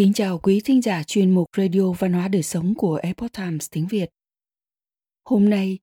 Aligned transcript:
Kính 0.00 0.12
chào 0.12 0.38
quý 0.38 0.60
thính 0.64 0.82
giả 0.82 1.02
chuyên 1.02 1.30
mục 1.30 1.46
Radio 1.56 1.92
Văn 1.92 2.12
hóa 2.12 2.28
Đời 2.28 2.42
Sống 2.42 2.74
của 2.74 3.00
Epoch 3.02 3.32
Times 3.32 3.68
tiếng 3.70 3.86
Việt. 3.86 4.10
Hôm 5.24 5.50
nay, 5.50 5.78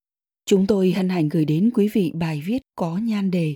chúng 0.45 0.67
tôi 0.67 0.91
hân 0.91 1.09
hạnh 1.09 1.29
gửi 1.29 1.45
đến 1.45 1.71
quý 1.73 1.89
vị 1.93 2.11
bài 2.15 2.41
viết 2.45 2.61
có 2.75 2.97
nhan 2.97 3.31
đề 3.31 3.55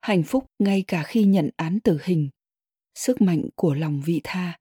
Hạnh 0.00 0.22
phúc 0.22 0.44
ngay 0.58 0.84
cả 0.86 1.02
khi 1.02 1.24
nhận 1.24 1.50
án 1.56 1.80
tử 1.80 1.98
hình, 2.04 2.28
sức 2.94 3.20
mạnh 3.20 3.42
của 3.54 3.74
lòng 3.74 4.02
vị 4.04 4.20
tha. 4.24 4.58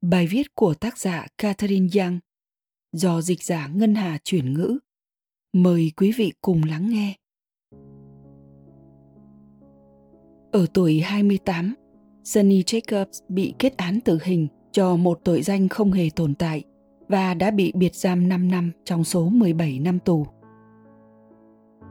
Bài 0.00 0.26
viết 0.26 0.54
của 0.54 0.74
tác 0.74 0.98
giả 0.98 1.26
Catherine 1.38 1.88
Yang 2.00 2.18
do 2.92 3.20
dịch 3.20 3.42
giả 3.42 3.66
Ngân 3.74 3.94
Hà 3.94 4.18
chuyển 4.24 4.54
ngữ. 4.54 4.78
Mời 5.52 5.92
quý 5.96 6.12
vị 6.12 6.32
cùng 6.40 6.62
lắng 6.64 6.90
nghe. 6.90 7.16
Ở 10.52 10.66
tuổi 10.74 11.00
28, 11.00 11.74
Sunny 12.28 12.62
Jacobs 12.62 13.22
bị 13.28 13.54
kết 13.58 13.76
án 13.76 14.00
tử 14.00 14.18
hình 14.22 14.48
cho 14.72 14.96
một 14.96 15.20
tội 15.24 15.42
danh 15.42 15.68
không 15.68 15.92
hề 15.92 16.10
tồn 16.16 16.34
tại 16.34 16.62
và 17.08 17.34
đã 17.34 17.50
bị 17.50 17.72
biệt 17.74 17.94
giam 17.94 18.28
5 18.28 18.50
năm 18.50 18.72
trong 18.84 19.04
số 19.04 19.28
17 19.28 19.78
năm 19.78 19.98
tù. 19.98 20.26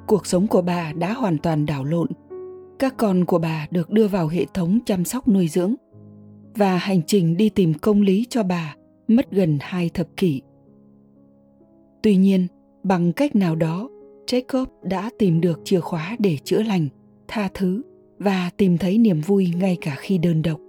Cuộc 0.08 0.26
sống 0.26 0.48
của 0.48 0.62
bà 0.62 0.94
đã 0.94 1.14
hoàn 1.14 1.38
toàn 1.38 1.66
đảo 1.66 1.84
lộn. 1.84 2.08
Các 2.80 2.98
con 2.98 3.26
của 3.26 3.40
bà 3.40 3.68
được 3.72 3.90
đưa 3.90 4.08
vào 4.08 4.28
hệ 4.28 4.46
thống 4.54 4.80
chăm 4.86 5.06
sóc 5.06 5.28
nuôi 5.28 5.48
dưỡng 5.48 5.76
và 6.56 6.78
hành 6.78 7.02
trình 7.08 7.38
đi 7.38 7.50
tìm 7.50 7.74
công 7.74 8.02
lý 8.02 8.26
cho 8.30 8.44
bà 8.44 8.76
mất 9.08 9.32
gần 9.32 9.58
hai 9.62 9.90
thập 9.90 10.08
kỷ. 10.18 10.42
Tuy 12.04 12.16
nhiên, 12.16 12.48
bằng 12.84 13.14
cách 13.14 13.36
nào 13.36 13.56
đó, 13.56 13.90
Jacob 14.28 14.66
đã 14.84 15.10
tìm 15.20 15.42
được 15.42 15.62
chìa 15.64 15.80
khóa 15.80 16.16
để 16.20 16.38
chữa 16.44 16.64
lành, 16.64 16.88
tha 17.28 17.50
thứ 17.54 17.82
và 18.20 18.50
tìm 18.58 18.78
thấy 18.78 18.98
niềm 18.98 19.22
vui 19.22 19.54
ngay 19.58 19.78
cả 19.82 19.96
khi 20.00 20.18
đơn 20.18 20.42
độc. 20.42 20.60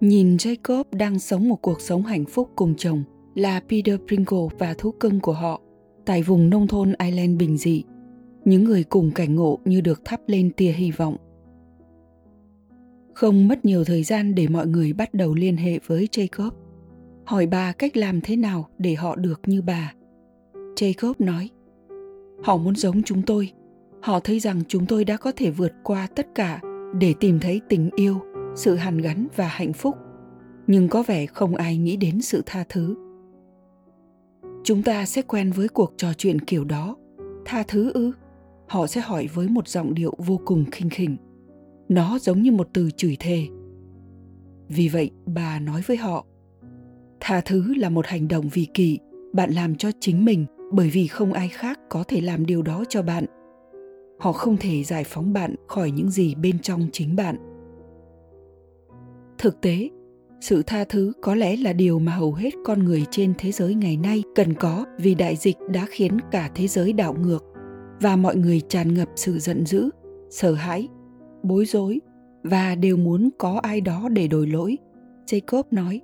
Nhìn 0.00 0.36
Jacob 0.36 0.84
đang 0.92 1.18
sống 1.18 1.48
một 1.48 1.62
cuộc 1.62 1.80
sống 1.80 2.02
hạnh 2.02 2.24
phúc 2.24 2.50
cùng 2.56 2.74
chồng 2.74 3.02
là 3.34 3.60
Peter 3.68 4.00
Pringle 4.08 4.56
và 4.58 4.74
thú 4.78 4.92
cưng 4.92 5.20
của 5.20 5.32
họ 5.32 5.60
tại 6.04 6.22
vùng 6.22 6.50
nông 6.50 6.66
thôn 6.66 6.92
Ireland 6.98 7.38
bình 7.38 7.56
dị. 7.56 7.82
Những 8.44 8.64
người 8.64 8.84
cùng 8.84 9.10
cảnh 9.14 9.34
ngộ 9.34 9.58
như 9.64 9.80
được 9.80 10.04
thắp 10.04 10.20
lên 10.26 10.50
tia 10.50 10.72
hy 10.72 10.90
vọng. 10.90 11.16
Không 13.14 13.48
mất 13.48 13.64
nhiều 13.64 13.84
thời 13.84 14.02
gian 14.02 14.34
để 14.34 14.48
mọi 14.48 14.66
người 14.66 14.92
bắt 14.92 15.14
đầu 15.14 15.34
liên 15.34 15.56
hệ 15.56 15.78
với 15.86 16.08
Jacob. 16.12 16.50
Hỏi 17.24 17.46
bà 17.46 17.72
cách 17.72 17.96
làm 17.96 18.20
thế 18.20 18.36
nào 18.36 18.68
để 18.78 18.94
họ 18.94 19.16
được 19.16 19.40
như 19.46 19.62
bà. 19.62 19.92
Jacob 20.54 21.14
nói, 21.18 21.50
họ 22.42 22.56
muốn 22.56 22.76
giống 22.76 23.02
chúng 23.02 23.22
tôi, 23.22 23.52
họ 24.04 24.20
thấy 24.20 24.40
rằng 24.40 24.62
chúng 24.68 24.86
tôi 24.86 25.04
đã 25.04 25.16
có 25.16 25.32
thể 25.36 25.50
vượt 25.50 25.72
qua 25.82 26.06
tất 26.16 26.26
cả 26.34 26.60
để 27.00 27.14
tìm 27.20 27.40
thấy 27.40 27.60
tình 27.68 27.90
yêu, 27.96 28.20
sự 28.56 28.74
hàn 28.74 28.98
gắn 28.98 29.26
và 29.36 29.46
hạnh 29.46 29.72
phúc. 29.72 29.94
Nhưng 30.66 30.88
có 30.88 31.02
vẻ 31.02 31.26
không 31.26 31.54
ai 31.54 31.76
nghĩ 31.76 31.96
đến 31.96 32.20
sự 32.20 32.42
tha 32.46 32.64
thứ. 32.68 32.94
Chúng 34.64 34.82
ta 34.82 35.06
sẽ 35.06 35.22
quen 35.22 35.52
với 35.52 35.68
cuộc 35.68 35.94
trò 35.96 36.12
chuyện 36.12 36.40
kiểu 36.40 36.64
đó. 36.64 36.96
Tha 37.44 37.62
thứ 37.68 37.92
ư? 37.92 38.12
Họ 38.68 38.86
sẽ 38.86 39.00
hỏi 39.00 39.28
với 39.34 39.48
một 39.48 39.68
giọng 39.68 39.94
điệu 39.94 40.14
vô 40.18 40.40
cùng 40.44 40.64
khinh 40.72 40.90
khỉnh. 40.90 41.16
Nó 41.88 42.18
giống 42.18 42.42
như 42.42 42.52
một 42.52 42.68
từ 42.72 42.90
chửi 42.90 43.16
thề. 43.20 43.46
Vì 44.68 44.88
vậy, 44.88 45.10
bà 45.26 45.58
nói 45.58 45.82
với 45.86 45.96
họ, 45.96 46.26
tha 47.20 47.40
thứ 47.40 47.74
là 47.74 47.88
một 47.88 48.06
hành 48.06 48.28
động 48.28 48.48
vì 48.52 48.66
kỳ 48.74 48.98
bạn 49.32 49.50
làm 49.50 49.76
cho 49.76 49.90
chính 50.00 50.24
mình, 50.24 50.46
bởi 50.72 50.90
vì 50.90 51.06
không 51.06 51.32
ai 51.32 51.48
khác 51.48 51.80
có 51.90 52.04
thể 52.08 52.20
làm 52.20 52.46
điều 52.46 52.62
đó 52.62 52.84
cho 52.88 53.02
bạn 53.02 53.24
họ 54.24 54.32
không 54.32 54.56
thể 54.56 54.84
giải 54.84 55.04
phóng 55.04 55.32
bạn 55.32 55.54
khỏi 55.66 55.90
những 55.90 56.10
gì 56.10 56.34
bên 56.34 56.58
trong 56.58 56.86
chính 56.92 57.16
bạn. 57.16 57.36
Thực 59.38 59.60
tế, 59.60 59.90
sự 60.40 60.62
tha 60.62 60.84
thứ 60.84 61.12
có 61.22 61.34
lẽ 61.34 61.56
là 61.56 61.72
điều 61.72 61.98
mà 61.98 62.12
hầu 62.12 62.34
hết 62.34 62.54
con 62.64 62.84
người 62.84 63.04
trên 63.10 63.32
thế 63.38 63.52
giới 63.52 63.74
ngày 63.74 63.96
nay 63.96 64.22
cần 64.34 64.54
có 64.54 64.86
vì 64.98 65.14
đại 65.14 65.36
dịch 65.36 65.56
đã 65.68 65.86
khiến 65.90 66.18
cả 66.30 66.50
thế 66.54 66.66
giới 66.66 66.92
đảo 66.92 67.14
ngược 67.14 67.44
và 68.00 68.16
mọi 68.16 68.36
người 68.36 68.60
tràn 68.60 68.94
ngập 68.94 69.08
sự 69.16 69.38
giận 69.38 69.66
dữ, 69.66 69.90
sợ 70.30 70.52
hãi, 70.52 70.88
bối 71.42 71.64
rối 71.64 72.00
và 72.42 72.74
đều 72.74 72.96
muốn 72.96 73.30
có 73.38 73.60
ai 73.62 73.80
đó 73.80 74.08
để 74.08 74.28
đổi 74.28 74.46
lỗi. 74.46 74.78
Jacob 75.26 75.62
nói, 75.70 76.00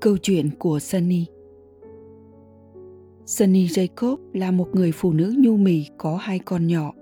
câu 0.00 0.16
chuyện 0.22 0.50
của 0.58 0.78
sunny. 0.78 1.26
Sunny 3.26 3.66
Jacob 3.66 4.16
là 4.32 4.50
một 4.50 4.68
người 4.72 4.92
phụ 4.92 5.12
nữ 5.12 5.34
nhu 5.38 5.56
mì 5.56 5.86
có 5.98 6.16
hai 6.16 6.38
con 6.38 6.66
nhỏ. 6.66 6.92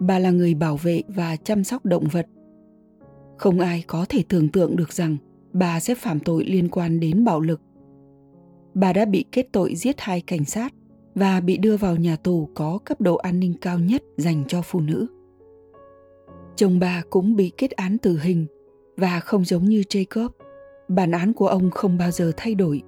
Bà 0.00 0.18
là 0.18 0.30
người 0.30 0.54
bảo 0.54 0.76
vệ 0.76 1.02
và 1.08 1.36
chăm 1.36 1.64
sóc 1.64 1.84
động 1.84 2.04
vật. 2.12 2.26
Không 3.38 3.60
ai 3.60 3.84
có 3.86 4.06
thể 4.08 4.22
tưởng 4.28 4.48
tượng 4.48 4.76
được 4.76 4.92
rằng 4.92 5.16
bà 5.52 5.80
sẽ 5.80 5.94
phạm 5.94 6.20
tội 6.20 6.44
liên 6.44 6.68
quan 6.68 7.00
đến 7.00 7.24
bạo 7.24 7.40
lực. 7.40 7.60
Bà 8.74 8.92
đã 8.92 9.04
bị 9.04 9.24
kết 9.32 9.48
tội 9.52 9.74
giết 9.74 10.00
hai 10.00 10.20
cảnh 10.20 10.44
sát 10.44 10.74
và 11.14 11.40
bị 11.40 11.56
đưa 11.56 11.76
vào 11.76 11.96
nhà 11.96 12.16
tù 12.16 12.48
có 12.54 12.78
cấp 12.84 13.00
độ 13.00 13.16
an 13.16 13.40
ninh 13.40 13.54
cao 13.60 13.78
nhất 13.78 14.02
dành 14.16 14.44
cho 14.48 14.62
phụ 14.62 14.80
nữ. 14.80 15.06
Chồng 16.56 16.78
bà 16.78 17.02
cũng 17.10 17.36
bị 17.36 17.52
kết 17.56 17.70
án 17.70 17.98
tử 17.98 18.18
hình 18.22 18.46
và 18.96 19.20
không 19.20 19.44
giống 19.44 19.64
như 19.64 19.82
Jacob, 19.88 20.28
bản 20.88 21.10
án 21.10 21.32
của 21.32 21.48
ông 21.48 21.70
không 21.70 21.98
bao 21.98 22.10
giờ 22.10 22.32
thay 22.36 22.54
đổi 22.54 22.82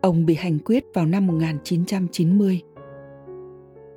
Ông 0.00 0.26
bị 0.26 0.34
hành 0.34 0.58
quyết 0.58 0.84
vào 0.94 1.06
năm 1.06 1.26
1990. 1.26 2.62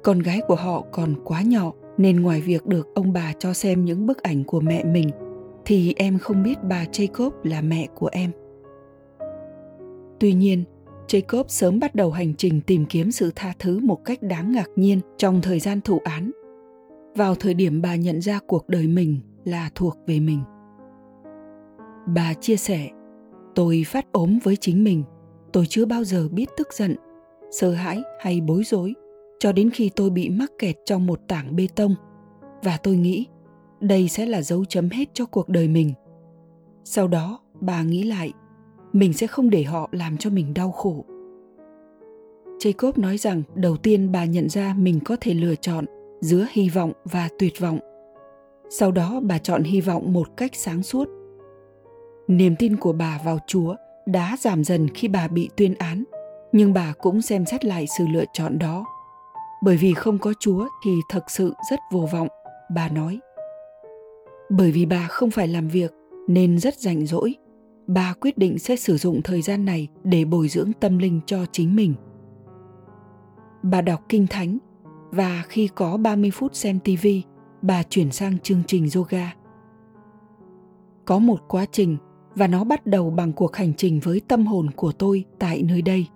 Con 0.03 0.19
gái 0.19 0.41
của 0.47 0.55
họ 0.55 0.83
còn 0.91 1.15
quá 1.23 1.41
nhỏ 1.41 1.71
nên 1.97 2.21
ngoài 2.21 2.41
việc 2.41 2.65
được 2.65 2.87
ông 2.95 3.13
bà 3.13 3.33
cho 3.39 3.53
xem 3.53 3.85
những 3.85 4.05
bức 4.05 4.23
ảnh 4.23 4.43
của 4.43 4.59
mẹ 4.59 4.83
mình 4.83 5.09
thì 5.65 5.93
em 5.97 6.19
không 6.19 6.43
biết 6.43 6.63
bà 6.63 6.83
Jacob 6.83 7.31
là 7.43 7.61
mẹ 7.61 7.87
của 7.95 8.09
em. 8.11 8.31
Tuy 10.19 10.33
nhiên, 10.33 10.63
Jacob 11.07 11.43
sớm 11.47 11.79
bắt 11.79 11.95
đầu 11.95 12.11
hành 12.11 12.33
trình 12.37 12.61
tìm 12.61 12.85
kiếm 12.85 13.11
sự 13.11 13.31
tha 13.35 13.53
thứ 13.59 13.79
một 13.79 14.05
cách 14.05 14.23
đáng 14.23 14.51
ngạc 14.51 14.69
nhiên 14.75 14.99
trong 15.17 15.41
thời 15.41 15.59
gian 15.59 15.81
thụ 15.81 15.99
án. 16.03 16.31
Vào 17.15 17.35
thời 17.35 17.53
điểm 17.53 17.81
bà 17.81 17.95
nhận 17.95 18.21
ra 18.21 18.39
cuộc 18.47 18.69
đời 18.69 18.87
mình 18.87 19.19
là 19.45 19.69
thuộc 19.75 19.97
về 20.07 20.19
mình. 20.19 20.39
Bà 22.07 22.33
chia 22.33 22.55
sẻ, 22.55 22.89
tôi 23.55 23.83
phát 23.87 24.11
ốm 24.11 24.39
với 24.43 24.55
chính 24.55 24.83
mình 24.83 25.03
tôi 25.53 25.65
chưa 25.69 25.85
bao 25.85 26.03
giờ 26.03 26.27
biết 26.31 26.49
tức 26.57 26.73
giận, 26.73 26.95
sợ 27.51 27.71
hãi 27.71 28.01
hay 28.19 28.41
bối 28.41 28.63
rối, 28.63 28.93
cho 29.39 29.51
đến 29.51 29.69
khi 29.69 29.91
tôi 29.95 30.09
bị 30.09 30.29
mắc 30.29 30.51
kẹt 30.59 30.75
trong 30.85 31.05
một 31.05 31.19
tảng 31.27 31.55
bê 31.55 31.67
tông. 31.75 31.95
Và 32.63 32.77
tôi 32.83 32.95
nghĩ, 32.95 33.27
đây 33.79 34.09
sẽ 34.09 34.25
là 34.25 34.41
dấu 34.41 34.65
chấm 34.65 34.89
hết 34.89 35.09
cho 35.13 35.25
cuộc 35.25 35.49
đời 35.49 35.67
mình. 35.67 35.93
Sau 36.83 37.07
đó, 37.07 37.39
bà 37.61 37.83
nghĩ 37.83 38.03
lại, 38.03 38.33
mình 38.93 39.13
sẽ 39.13 39.27
không 39.27 39.49
để 39.49 39.63
họ 39.63 39.89
làm 39.91 40.17
cho 40.17 40.29
mình 40.29 40.53
đau 40.53 40.71
khổ. 40.71 41.05
Jacob 42.59 42.91
nói 42.95 43.17
rằng, 43.17 43.43
đầu 43.55 43.77
tiên 43.77 44.11
bà 44.11 44.25
nhận 44.25 44.49
ra 44.49 44.75
mình 44.77 44.99
có 45.05 45.17
thể 45.21 45.33
lựa 45.33 45.55
chọn 45.55 45.85
giữa 46.21 46.45
hy 46.51 46.69
vọng 46.69 46.91
và 47.05 47.29
tuyệt 47.39 47.53
vọng. 47.59 47.79
Sau 48.69 48.91
đó 48.91 49.19
bà 49.23 49.37
chọn 49.37 49.63
hy 49.63 49.81
vọng 49.81 50.13
một 50.13 50.27
cách 50.37 50.51
sáng 50.55 50.83
suốt. 50.83 51.09
Niềm 52.27 52.55
tin 52.59 52.77
của 52.77 52.93
bà 52.93 53.21
vào 53.25 53.39
chúa 53.47 53.75
đã 54.05 54.37
giảm 54.39 54.63
dần 54.63 54.89
khi 54.89 55.07
bà 55.07 55.27
bị 55.27 55.49
tuyên 55.57 55.73
án 55.73 56.03
nhưng 56.51 56.73
bà 56.73 56.93
cũng 57.01 57.21
xem 57.21 57.45
xét 57.45 57.65
lại 57.65 57.85
sự 57.97 58.05
lựa 58.07 58.25
chọn 58.33 58.59
đó. 58.59 58.85
Bởi 59.63 59.77
vì 59.77 59.93
không 59.93 60.17
có 60.19 60.33
chúa 60.39 60.67
thì 60.83 60.91
thật 61.09 61.23
sự 61.27 61.53
rất 61.71 61.79
vô 61.91 62.07
vọng 62.13 62.27
bà 62.75 62.89
nói. 62.89 63.19
Bởi 64.49 64.71
vì 64.71 64.85
bà 64.85 65.07
không 65.07 65.31
phải 65.31 65.47
làm 65.47 65.67
việc 65.67 65.93
nên 66.27 66.59
rất 66.59 66.79
rảnh 66.79 67.05
rỗi 67.05 67.35
bà 67.87 68.13
quyết 68.13 68.37
định 68.37 68.59
sẽ 68.59 68.75
sử 68.75 68.97
dụng 68.97 69.21
thời 69.21 69.41
gian 69.41 69.65
này 69.65 69.87
để 70.03 70.25
bồi 70.25 70.47
dưỡng 70.47 70.71
tâm 70.79 70.97
linh 70.97 71.21
cho 71.25 71.45
chính 71.51 71.75
mình. 71.75 71.93
Bà 73.63 73.81
đọc 73.81 74.01
kinh 74.09 74.27
thánh 74.27 74.57
và 75.11 75.44
khi 75.47 75.69
có 75.75 75.97
30 75.97 76.31
phút 76.31 76.56
xem 76.56 76.79
TV, 76.79 77.07
bà 77.61 77.83
chuyển 77.83 78.11
sang 78.11 78.39
chương 78.39 78.63
trình 78.67 78.88
yoga. 78.95 79.33
Có 81.06 81.19
một 81.19 81.39
quá 81.47 81.65
trình 81.71 81.97
và 82.35 82.47
nó 82.47 82.63
bắt 82.63 82.88
đầu 82.88 83.09
bằng 83.09 83.33
cuộc 83.33 83.56
hành 83.56 83.74
trình 83.77 84.00
với 84.03 84.21
tâm 84.27 84.45
hồn 84.45 84.71
của 84.75 84.91
tôi 84.91 85.25
tại 85.39 85.63
nơi 85.63 85.81
đây. 85.81 86.07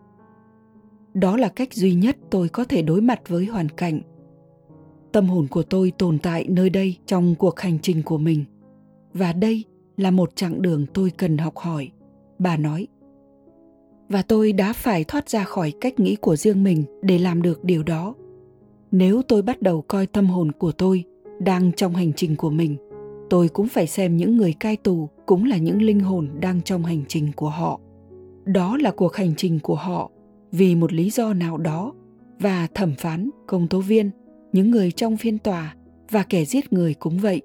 Đó 1.14 1.38
là 1.38 1.50
cách 1.50 1.74
duy 1.74 1.94
nhất 1.94 2.18
tôi 2.30 2.50
có 2.50 2.64
thể 2.64 2.82
đối 2.82 3.02
mặt 3.02 3.22
với 3.28 3.46
hoàn 3.46 3.70
cảnh. 3.70 4.02
Tâm 5.12 5.26
hồn 5.26 5.48
của 5.48 5.64
tôi 5.64 5.92
tồn 5.98 6.20
tại 6.20 6.46
nơi 6.50 6.70
đây 6.70 6.98
trong 7.06 7.36
cuộc 7.36 7.60
hành 7.60 7.80
trình 7.80 8.04
của 8.04 8.18
mình. 8.18 8.46
Và 9.14 9.34
đây 9.34 9.64
là 9.98 10.12
một 10.12 10.36
chặng 10.36 10.62
đường 10.62 10.86
tôi 10.94 11.12
cần 11.18 11.38
học 11.38 11.58
hỏi, 11.58 11.90
bà 12.40 12.58
nói. 12.58 12.88
Và 14.10 14.22
tôi 14.22 14.54
đã 14.54 14.74
phải 14.74 15.04
thoát 15.04 15.30
ra 15.30 15.44
khỏi 15.44 15.74
cách 15.82 16.00
nghĩ 16.00 16.16
của 16.16 16.36
riêng 16.36 16.64
mình 16.64 16.84
để 17.02 17.18
làm 17.18 17.42
được 17.42 17.64
điều 17.64 17.84
đó. 17.84 18.16
Nếu 18.92 19.22
tôi 19.22 19.42
bắt 19.42 19.62
đầu 19.62 19.82
coi 19.82 20.06
tâm 20.06 20.26
hồn 20.26 20.52
của 20.52 20.72
tôi 20.72 21.04
đang 21.40 21.72
trong 21.72 21.94
hành 21.94 22.14
trình 22.14 22.36
của 22.36 22.50
mình 22.50 22.78
tôi 23.30 23.48
cũng 23.50 23.68
phải 23.68 23.88
xem 23.88 24.18
những 24.18 24.38
người 24.38 24.54
cai 24.54 24.76
tù 24.76 25.10
cũng 25.26 25.46
là 25.46 25.58
những 25.58 25.82
linh 25.82 26.00
hồn 26.00 26.30
đang 26.40 26.62
trong 26.62 26.84
hành 26.84 27.04
trình 27.08 27.32
của 27.36 27.50
họ. 27.50 27.80
Đó 28.46 28.78
là 28.82 28.92
cuộc 28.92 29.16
hành 29.16 29.34
trình 29.38 29.60
của 29.60 29.76
họ. 29.76 30.12
Vì 30.52 30.76
một 30.76 30.94
lý 30.94 31.10
do 31.10 31.34
nào 31.34 31.58
đó 31.58 31.94
và 32.40 32.68
thẩm 32.74 32.94
phán, 32.98 33.30
công 33.48 33.68
tố 33.68 33.80
viên, 33.80 34.12
những 34.52 34.72
người 34.72 34.92
trong 34.92 35.18
phiên 35.18 35.38
tòa 35.38 35.76
và 36.12 36.24
kẻ 36.24 36.46
giết 36.46 36.74
người 36.74 36.94
cũng 36.94 37.18
vậy. 37.18 37.42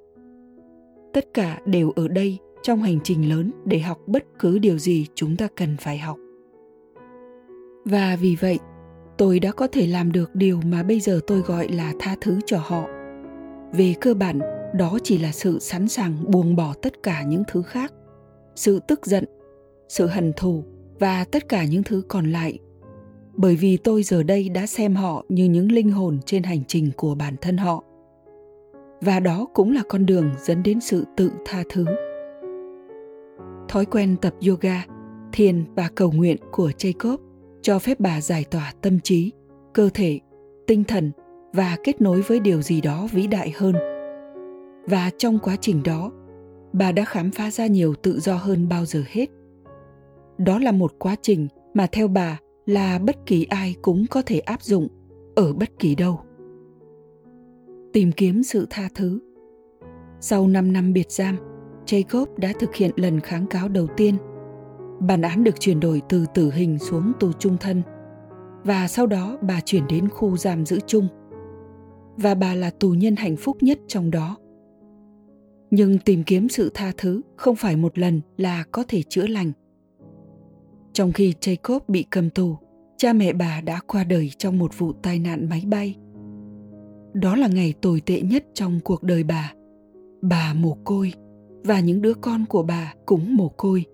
Tất 1.13 1.27
cả 1.35 1.61
đều 1.67 1.91
ở 1.91 2.09
đây 2.09 2.39
trong 2.63 2.83
hành 2.83 2.99
trình 3.05 3.29
lớn 3.29 3.51
để 3.65 3.79
học 3.79 3.99
bất 4.07 4.25
cứ 4.39 4.59
điều 4.59 4.79
gì 4.79 5.07
chúng 5.15 5.37
ta 5.37 5.49
cần 5.57 5.77
phải 5.81 5.99
học. 5.99 6.17
Và 7.85 8.17
vì 8.21 8.37
vậy, 8.41 8.59
tôi 9.19 9.41
đã 9.41 9.53
có 9.53 9.67
thể 9.67 9.87
làm 9.87 10.13
được 10.13 10.35
điều 10.35 10.61
mà 10.67 10.83
bây 10.83 11.01
giờ 11.01 11.21
tôi 11.27 11.41
gọi 11.41 11.69
là 11.69 11.93
tha 11.99 12.17
thứ 12.21 12.39
cho 12.47 12.59
họ. 12.59 12.87
Về 13.73 13.95
cơ 14.01 14.15
bản 14.15 14.41
đó 14.75 14.99
chỉ 15.03 15.19
là 15.19 15.33
sự 15.33 15.59
sẵn 15.59 15.89
sàng 15.89 16.31
buông 16.31 16.57
bỏ 16.57 16.75
tất 16.83 17.03
cả 17.03 17.23
những 17.23 17.43
thứ 17.49 17.63
khác, 17.63 17.93
sự 18.55 18.81
tức 18.89 19.07
giận, 19.07 19.25
sự 19.89 20.07
hận 20.07 20.33
thù 20.37 20.65
và 20.99 21.25
tất 21.25 21.49
cả 21.49 21.65
những 21.65 21.83
thứ 21.83 22.03
còn 22.09 22.31
lại. 22.31 22.59
Bởi 23.35 23.57
vì 23.57 23.77
tôi 23.77 24.03
giờ 24.03 24.23
đây 24.23 24.49
đã 24.49 24.67
xem 24.67 24.95
họ 24.95 25.25
như 25.29 25.45
những 25.45 25.73
linh 25.73 25.91
hồn 25.91 26.19
trên 26.27 26.43
hành 26.43 26.65
trình 26.69 26.91
của 26.97 27.15
bản 27.15 27.35
thân 27.41 27.57
họ. 27.57 27.85
Và 29.01 29.21
đó 29.21 29.47
cũng 29.55 29.73
là 29.73 29.83
con 29.89 30.07
đường 30.07 30.31
dẫn 30.43 30.63
đến 30.63 30.81
sự 30.81 31.05
tự 31.17 31.31
tha 31.45 31.63
thứ. 31.69 31.85
Thói 33.69 33.85
quen 33.85 34.17
tập 34.21 34.35
yoga, 34.49 34.85
thiền 35.33 35.65
và 35.75 35.89
cầu 35.95 36.13
nguyện 36.13 36.37
của 36.53 36.71
jacob 36.79 37.17
cho 37.63 37.79
phép 37.79 38.01
bà 38.01 38.21
giải 38.21 38.45
tỏa 38.51 38.73
tâm 38.81 39.01
trí, 39.01 39.33
cơ 39.73 39.91
thể, 39.95 40.21
tinh 40.67 40.85
thần 40.85 41.13
và 41.53 41.77
kết 41.85 42.01
nối 42.01 42.21
với 42.21 42.41
điều 42.41 42.63
gì 42.63 42.81
đó 42.81 43.09
vĩ 43.13 43.27
đại 43.27 43.53
hơn 43.57 43.92
và 44.87 45.11
trong 45.19 45.39
quá 45.39 45.57
trình 45.61 45.83
đó, 45.83 46.13
bà 46.73 46.93
đã 46.93 47.05
khám 47.05 47.31
phá 47.31 47.51
ra 47.51 47.67
nhiều 47.67 47.95
tự 47.95 48.21
do 48.21 48.35
hơn 48.35 48.69
bao 48.69 48.85
giờ 48.85 49.03
hết 49.07 49.27
đó 50.39 50.59
là 50.59 50.73
một 50.73 50.93
quá 50.99 51.17
trình 51.23 51.49
mà 51.75 51.87
theo 51.93 52.09
bà 52.09 52.39
là 52.67 52.99
bất 52.99 53.17
kỳ 53.27 53.45
ai 53.45 53.75
cũng 53.83 54.07
có 54.11 54.23
thể 54.27 54.39
áp 54.39 54.63
dụng 54.63 54.89
ở 55.37 55.53
bất 55.53 55.79
kỳ 55.79 55.95
đâu 55.95 56.21
tìm 57.93 58.13
kiếm 58.13 58.43
sự 58.43 58.67
tha 58.71 58.89
thứ 58.95 59.21
sau 60.25 60.49
5 60.49 60.73
năm 60.73 60.93
biệt 60.93 61.11
giam, 61.11 61.37
Jacob 61.87 62.27
đã 62.37 62.53
thực 62.59 62.75
hiện 62.75 62.91
lần 62.97 63.21
kháng 63.21 63.47
cáo 63.47 63.69
đầu 63.69 63.87
tiên. 63.97 64.17
Bản 65.01 65.23
án 65.23 65.45
được 65.45 65.61
chuyển 65.61 65.81
đổi 65.81 66.03
từ 66.09 66.27
tử 66.35 66.51
hình 66.51 66.79
xuống 66.79 67.13
tù 67.21 67.33
trung 67.33 67.57
thân 67.61 67.83
và 68.65 68.89
sau 68.89 69.07
đó 69.07 69.39
bà 69.43 69.61
chuyển 69.61 69.87
đến 69.87 70.09
khu 70.09 70.37
giam 70.37 70.67
giữ 70.67 70.79
chung. 70.87 71.09
Và 72.17 72.35
bà 72.35 72.55
là 72.55 72.71
tù 72.71 72.91
nhân 72.91 73.17
hạnh 73.17 73.37
phúc 73.37 73.57
nhất 73.61 73.79
trong 73.87 74.11
đó. 74.11 74.37
Nhưng 75.75 75.99
tìm 75.99 76.23
kiếm 76.25 76.49
sự 76.49 76.71
tha 76.75 76.93
thứ 76.99 77.21
không 77.37 77.57
phải 77.57 77.77
một 77.77 77.99
lần 77.99 78.21
là 78.37 78.65
có 78.73 78.85
thể 78.89 79.03
chữa 79.03 79.27
lành. 79.27 79.53
Trong 80.93 81.13
khi 81.13 81.35
Jacob 81.41 81.81
bị 81.89 82.05
cầm 82.11 82.31
tù, 82.31 82.57
cha 82.97 83.13
mẹ 83.13 83.33
bà 83.33 83.61
đã 83.61 83.81
qua 83.87 84.05
đời 84.05 84.31
trong 84.39 84.59
một 84.59 84.79
vụ 84.79 84.93
tai 84.93 85.19
nạn 85.19 85.49
máy 85.49 85.63
bay. 85.67 85.97
Đó 87.13 87.37
là 87.37 87.49
ngày 87.49 87.75
tồi 87.81 88.01
tệ 88.01 88.21
nhất 88.21 88.45
trong 88.55 88.81
cuộc 88.85 89.03
đời 89.03 89.23
bà. 89.23 89.53
Bà 90.23 90.55
mồ 90.55 90.77
côi 90.85 91.13
và 91.65 91.81
những 91.81 92.03
đứa 92.03 92.15
con 92.15 92.45
của 92.49 92.63
bà 92.63 92.95
cũng 93.07 93.37
mồ 93.37 93.49
côi. 93.49 93.85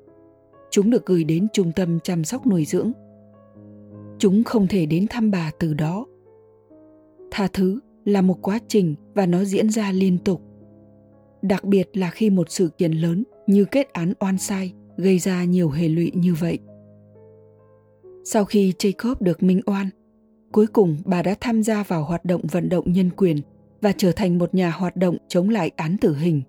Chúng 0.70 0.90
được 0.90 1.06
gửi 1.06 1.24
đến 1.24 1.46
trung 1.52 1.72
tâm 1.76 1.98
chăm 2.00 2.24
sóc 2.24 2.46
nuôi 2.46 2.64
dưỡng. 2.64 2.92
Chúng 4.18 4.44
không 4.44 4.66
thể 4.66 4.86
đến 4.86 5.06
thăm 5.10 5.30
bà 5.30 5.50
từ 5.58 5.74
đó. 5.74 6.06
Tha 7.30 7.48
thứ 7.52 7.80
là 8.04 8.22
một 8.22 8.38
quá 8.42 8.58
trình 8.68 8.94
và 9.14 9.26
nó 9.26 9.44
diễn 9.44 9.70
ra 9.70 9.92
liên 9.92 10.18
tục. 10.18 10.47
Đặc 11.42 11.64
biệt 11.64 11.96
là 11.96 12.10
khi 12.10 12.30
một 12.30 12.50
sự 12.50 12.68
kiện 12.78 12.92
lớn 12.92 13.24
như 13.46 13.64
kết 13.64 13.92
án 13.92 14.12
oan 14.20 14.38
sai 14.38 14.72
gây 14.96 15.18
ra 15.18 15.44
nhiều 15.44 15.70
hệ 15.70 15.88
lụy 15.88 16.12
như 16.14 16.34
vậy. 16.34 16.58
Sau 18.24 18.44
khi 18.44 18.72
Jacob 18.78 19.14
được 19.20 19.42
minh 19.42 19.60
oan, 19.66 19.88
cuối 20.52 20.66
cùng 20.66 20.96
bà 21.04 21.22
đã 21.22 21.34
tham 21.40 21.62
gia 21.62 21.82
vào 21.82 22.04
hoạt 22.04 22.24
động 22.24 22.42
vận 22.52 22.68
động 22.68 22.92
nhân 22.92 23.10
quyền 23.16 23.36
và 23.80 23.92
trở 23.96 24.12
thành 24.12 24.38
một 24.38 24.54
nhà 24.54 24.70
hoạt 24.70 24.96
động 24.96 25.16
chống 25.28 25.48
lại 25.48 25.70
án 25.76 25.96
tử 26.00 26.16
hình 26.16 26.42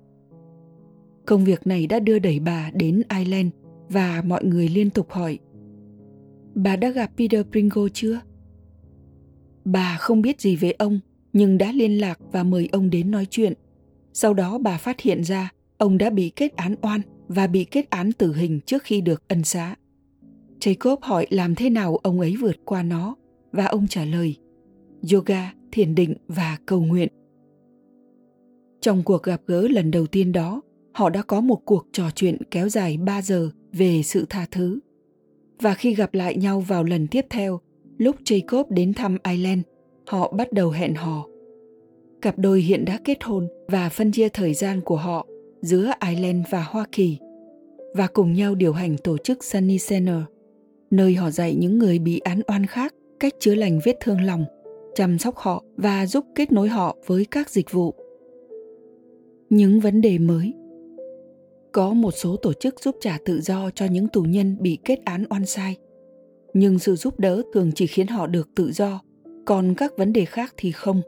Công 1.26 1.46
việc 1.46 1.68
này 1.68 1.88
đã 1.88 2.00
đưa 2.00 2.20
đẩy 2.20 2.40
bà 2.40 2.72
đến 2.74 3.02
Ireland 3.18 3.50
và 3.90 4.24
mọi 4.26 4.44
người 4.44 4.68
liên 4.68 4.90
tục 4.90 5.12
hỏi 5.12 5.40
Bà 6.56 6.76
đã 6.76 6.90
gặp 6.90 7.12
Peter 7.18 7.46
Pringle 7.52 7.90
chưa? 7.94 8.20
Bà 9.66 9.98
không 10.00 10.22
biết 10.22 10.42
gì 10.42 10.56
về 10.56 10.72
ông, 10.72 11.00
nhưng 11.34 11.58
đã 11.58 11.72
liên 11.72 12.02
lạc 12.02 12.20
và 12.32 12.44
mời 12.44 12.70
ông 12.72 12.90
đến 12.90 13.12
nói 13.12 13.28
chuyện. 13.30 13.54
Sau 14.22 14.34
đó 14.34 14.58
bà 14.58 14.78
phát 14.78 15.00
hiện 15.00 15.24
ra 15.24 15.52
ông 15.78 15.98
đã 15.98 16.10
bị 16.10 16.30
kết 16.30 16.56
án 16.56 16.76
oan 16.82 17.02
và 17.28 17.48
bị 17.48 17.64
kết 17.64 17.90
án 17.90 18.12
tử 18.12 18.34
hình 18.34 18.60
trước 18.66 18.84
khi 18.84 19.02
được 19.02 19.28
ân 19.28 19.44
xá. 19.44 19.76
Jacob 20.60 20.98
hỏi 21.02 21.28
làm 21.30 21.56
thế 21.56 21.70
nào 21.70 21.98
ông 21.98 22.20
ấy 22.20 22.36
vượt 22.36 22.56
qua 22.66 22.84
nó 22.84 23.16
và 23.52 23.66
ông 23.66 23.88
trả 23.88 24.06
lời 24.06 24.36
yoga, 25.14 25.54
thiền 25.72 25.96
định 25.96 26.16
và 26.28 26.58
cầu 26.66 26.82
nguyện. 26.82 27.08
Trong 28.82 29.04
cuộc 29.04 29.24
gặp 29.24 29.42
gỡ 29.48 29.68
lần 29.68 29.92
đầu 29.92 30.08
tiên 30.08 30.32
đó, 30.32 30.62
họ 30.94 31.10
đã 31.10 31.22
có 31.22 31.42
một 31.42 31.62
cuộc 31.66 31.88
trò 31.92 32.10
chuyện 32.16 32.38
kéo 32.52 32.70
dài 32.70 32.98
3 32.98 33.22
giờ 33.22 33.50
về 33.74 34.04
sự 34.04 34.26
tha 34.30 34.46
thứ. 34.52 34.80
Và 35.62 35.74
khi 35.74 35.96
gặp 35.96 36.14
lại 36.14 36.36
nhau 36.36 36.60
vào 36.60 36.84
lần 36.84 37.08
tiếp 37.08 37.26
theo, 37.30 37.60
lúc 37.98 38.16
Jacob 38.26 38.64
đến 38.70 38.94
thăm 38.94 39.18
Ireland, 39.30 39.62
họ 40.08 40.32
bắt 40.32 40.54
đầu 40.54 40.70
hẹn 40.70 40.96
hò. 40.96 41.26
Cặp 42.22 42.40
đôi 42.40 42.62
hiện 42.62 42.86
đã 42.86 43.00
kết 43.04 43.24
hôn 43.24 43.48
và 43.68 43.90
phân 43.90 44.12
chia 44.12 44.30
thời 44.30 44.54
gian 44.54 44.82
của 44.82 44.96
họ 44.96 45.28
giữa 45.62 45.92
Ireland 46.10 46.46
và 46.50 46.64
Hoa 46.64 46.86
Kỳ 46.92 47.18
và 47.94 48.08
cùng 48.08 48.34
nhau 48.34 48.56
điều 48.56 48.74
hành 48.74 48.98
tổ 48.98 49.18
chức 49.18 49.44
Sunny 49.44 49.78
Center, 49.90 50.22
nơi 50.92 51.14
họ 51.14 51.30
dạy 51.30 51.56
những 51.56 51.80
người 51.80 52.00
bị 52.00 52.20
án 52.20 52.42
oan 52.48 52.66
khác 52.66 52.94
cách 53.20 53.34
chữa 53.40 53.56
lành 53.56 53.80
vết 53.84 53.98
thương 54.00 54.22
lòng, 54.22 54.46
chăm 54.96 55.20
sóc 55.20 55.38
họ 55.38 55.64
và 55.78 56.06
giúp 56.06 56.26
kết 56.36 56.52
nối 56.52 56.70
họ 56.70 56.98
với 57.06 57.26
các 57.26 57.50
dịch 57.50 57.72
vụ. 57.72 57.94
Những 59.50 59.80
vấn 59.80 60.02
đề 60.02 60.18
mới 60.18 60.54
có 61.72 61.94
một 61.94 62.12
số 62.12 62.36
tổ 62.36 62.54
chức 62.54 62.80
giúp 62.80 62.96
trả 63.02 63.18
tự 63.26 63.42
do 63.42 63.70
cho 63.76 63.86
những 63.86 64.08
tù 64.08 64.22
nhân 64.22 64.58
bị 64.60 64.78
kết 64.86 65.00
án 65.06 65.26
oan 65.30 65.46
sai 65.46 65.78
nhưng 66.54 66.80
sự 66.80 66.96
giúp 66.96 67.20
đỡ 67.20 67.42
thường 67.54 67.72
chỉ 67.76 67.88
khiến 67.88 68.08
họ 68.08 68.28
được 68.28 68.50
tự 68.56 68.72
do 68.72 69.02
còn 69.46 69.74
các 69.78 69.98
vấn 69.98 70.14
đề 70.14 70.26
khác 70.26 70.54
thì 70.58 70.72
không 70.72 71.02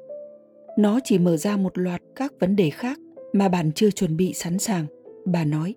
nó 0.81 0.99
chỉ 1.03 1.17
mở 1.17 1.37
ra 1.37 1.57
một 1.57 1.77
loạt 1.77 2.01
các 2.15 2.33
vấn 2.39 2.55
đề 2.55 2.69
khác 2.69 2.99
mà 3.33 3.49
bạn 3.49 3.71
chưa 3.71 3.91
chuẩn 3.91 4.17
bị 4.17 4.33
sẵn 4.33 4.59
sàng 4.59 4.85
bà 5.25 5.45
nói 5.45 5.75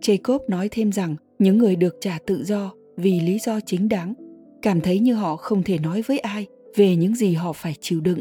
jacob 0.00 0.38
nói 0.48 0.68
thêm 0.70 0.92
rằng 0.92 1.16
những 1.38 1.58
người 1.58 1.76
được 1.76 1.96
trả 2.00 2.18
tự 2.26 2.44
do 2.44 2.72
vì 2.96 3.20
lý 3.20 3.38
do 3.38 3.60
chính 3.60 3.88
đáng 3.88 4.14
cảm 4.62 4.80
thấy 4.80 4.98
như 4.98 5.14
họ 5.14 5.36
không 5.36 5.62
thể 5.62 5.78
nói 5.78 6.02
với 6.02 6.18
ai 6.18 6.46
về 6.76 6.96
những 6.96 7.14
gì 7.14 7.34
họ 7.34 7.52
phải 7.52 7.74
chịu 7.80 8.00
đựng 8.00 8.20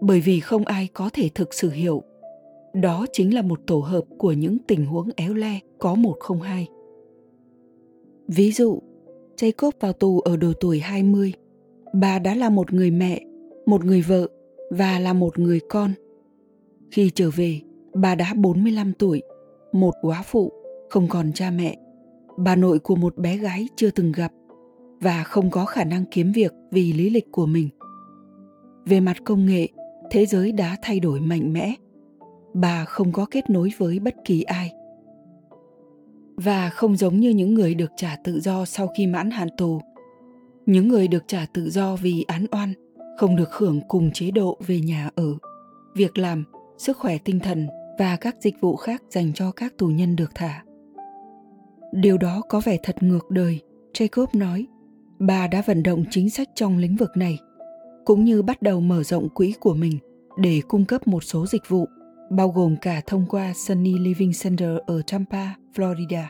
bởi 0.00 0.20
vì 0.20 0.40
không 0.40 0.64
ai 0.64 0.88
có 0.92 1.10
thể 1.12 1.28
thực 1.34 1.54
sự 1.54 1.70
hiểu 1.70 2.02
đó 2.72 3.06
chính 3.12 3.34
là 3.34 3.42
một 3.42 3.60
tổ 3.66 3.78
hợp 3.78 4.04
của 4.18 4.32
những 4.32 4.58
tình 4.66 4.86
huống 4.86 5.08
éo 5.16 5.34
le 5.34 5.60
có 5.78 5.94
một 5.94 6.16
không 6.20 6.40
hai. 6.40 6.68
Ví 8.28 8.52
dụ, 8.52 8.78
Jacob 9.36 9.70
vào 9.80 9.92
tù 9.92 10.20
ở 10.20 10.36
độ 10.36 10.52
tuổi 10.60 10.80
20. 10.80 11.32
Bà 11.94 12.18
đã 12.18 12.34
là 12.34 12.50
một 12.50 12.72
người 12.72 12.90
mẹ, 12.90 13.20
một 13.66 13.84
người 13.84 14.00
vợ 14.00 14.28
và 14.72 14.98
là 14.98 15.12
một 15.12 15.38
người 15.38 15.60
con. 15.68 15.92
Khi 16.90 17.10
trở 17.14 17.30
về, 17.30 17.60
bà 17.94 18.14
đã 18.14 18.34
45 18.36 18.92
tuổi, 18.92 19.22
một 19.72 19.94
quá 20.02 20.22
phụ, 20.22 20.52
không 20.90 21.08
còn 21.08 21.32
cha 21.32 21.50
mẹ, 21.50 21.76
bà 22.36 22.56
nội 22.56 22.78
của 22.78 22.96
một 22.96 23.16
bé 23.16 23.36
gái 23.36 23.68
chưa 23.76 23.90
từng 23.90 24.12
gặp 24.12 24.32
và 25.00 25.24
không 25.24 25.50
có 25.50 25.64
khả 25.64 25.84
năng 25.84 26.04
kiếm 26.10 26.32
việc 26.32 26.52
vì 26.70 26.92
lý 26.92 27.10
lịch 27.10 27.32
của 27.32 27.46
mình. 27.46 27.68
Về 28.86 29.00
mặt 29.00 29.16
công 29.24 29.46
nghệ, 29.46 29.68
thế 30.10 30.26
giới 30.26 30.52
đã 30.52 30.76
thay 30.82 31.00
đổi 31.00 31.20
mạnh 31.20 31.52
mẽ 31.52 31.74
bà 32.54 32.84
không 32.84 33.12
có 33.12 33.26
kết 33.30 33.50
nối 33.50 33.70
với 33.78 33.98
bất 33.98 34.14
kỳ 34.24 34.42
ai 34.42 34.72
và 36.36 36.70
không 36.70 36.96
giống 36.96 37.20
như 37.20 37.30
những 37.30 37.54
người 37.54 37.74
được 37.74 37.90
trả 37.96 38.16
tự 38.24 38.40
do 38.40 38.64
sau 38.64 38.86
khi 38.96 39.06
mãn 39.06 39.30
hạn 39.30 39.48
tù 39.58 39.80
những 40.66 40.88
người 40.88 41.08
được 41.08 41.24
trả 41.26 41.46
tự 41.54 41.70
do 41.70 41.96
vì 41.96 42.24
án 42.28 42.46
oan 42.52 42.72
không 43.18 43.36
được 43.36 43.52
hưởng 43.52 43.80
cùng 43.88 44.10
chế 44.12 44.30
độ 44.30 44.58
về 44.66 44.80
nhà 44.80 45.10
ở. 45.14 45.34
Việc 45.94 46.18
làm 46.18 46.44
sức 46.78 46.96
khỏe 46.96 47.18
tinh 47.18 47.40
thần 47.40 47.68
và 47.98 48.16
các 48.16 48.36
dịch 48.40 48.60
vụ 48.60 48.76
khác 48.76 49.02
dành 49.10 49.32
cho 49.32 49.52
các 49.52 49.78
tù 49.78 49.86
nhân 49.86 50.16
được 50.16 50.30
thả. 50.34 50.64
Điều 51.92 52.18
đó 52.18 52.42
có 52.48 52.60
vẻ 52.64 52.76
thật 52.82 53.02
ngược 53.02 53.30
đời 53.30 53.60
jacob 53.92 54.26
nói. 54.32 54.66
Bà 55.18 55.46
đã 55.46 55.62
vận 55.66 55.82
động 55.82 56.04
chính 56.10 56.30
sách 56.30 56.48
trong 56.54 56.78
lĩnh 56.78 56.96
vực 56.96 57.10
này 57.16 57.38
cũng 58.04 58.24
như 58.24 58.42
bắt 58.42 58.62
đầu 58.62 58.80
mở 58.80 59.02
rộng 59.02 59.28
quỹ 59.28 59.54
của 59.60 59.74
mình 59.74 59.98
để 60.36 60.60
cung 60.68 60.84
cấp 60.84 61.06
một 61.06 61.24
số 61.24 61.46
dịch 61.46 61.68
vụ 61.68 61.86
bao 62.30 62.48
gồm 62.48 62.76
cả 62.76 63.00
thông 63.06 63.26
qua 63.28 63.52
Sunny 63.54 63.98
Living 63.98 64.32
Center 64.42 64.70
ở 64.86 65.02
Tampa, 65.10 65.46
Florida. 65.74 66.24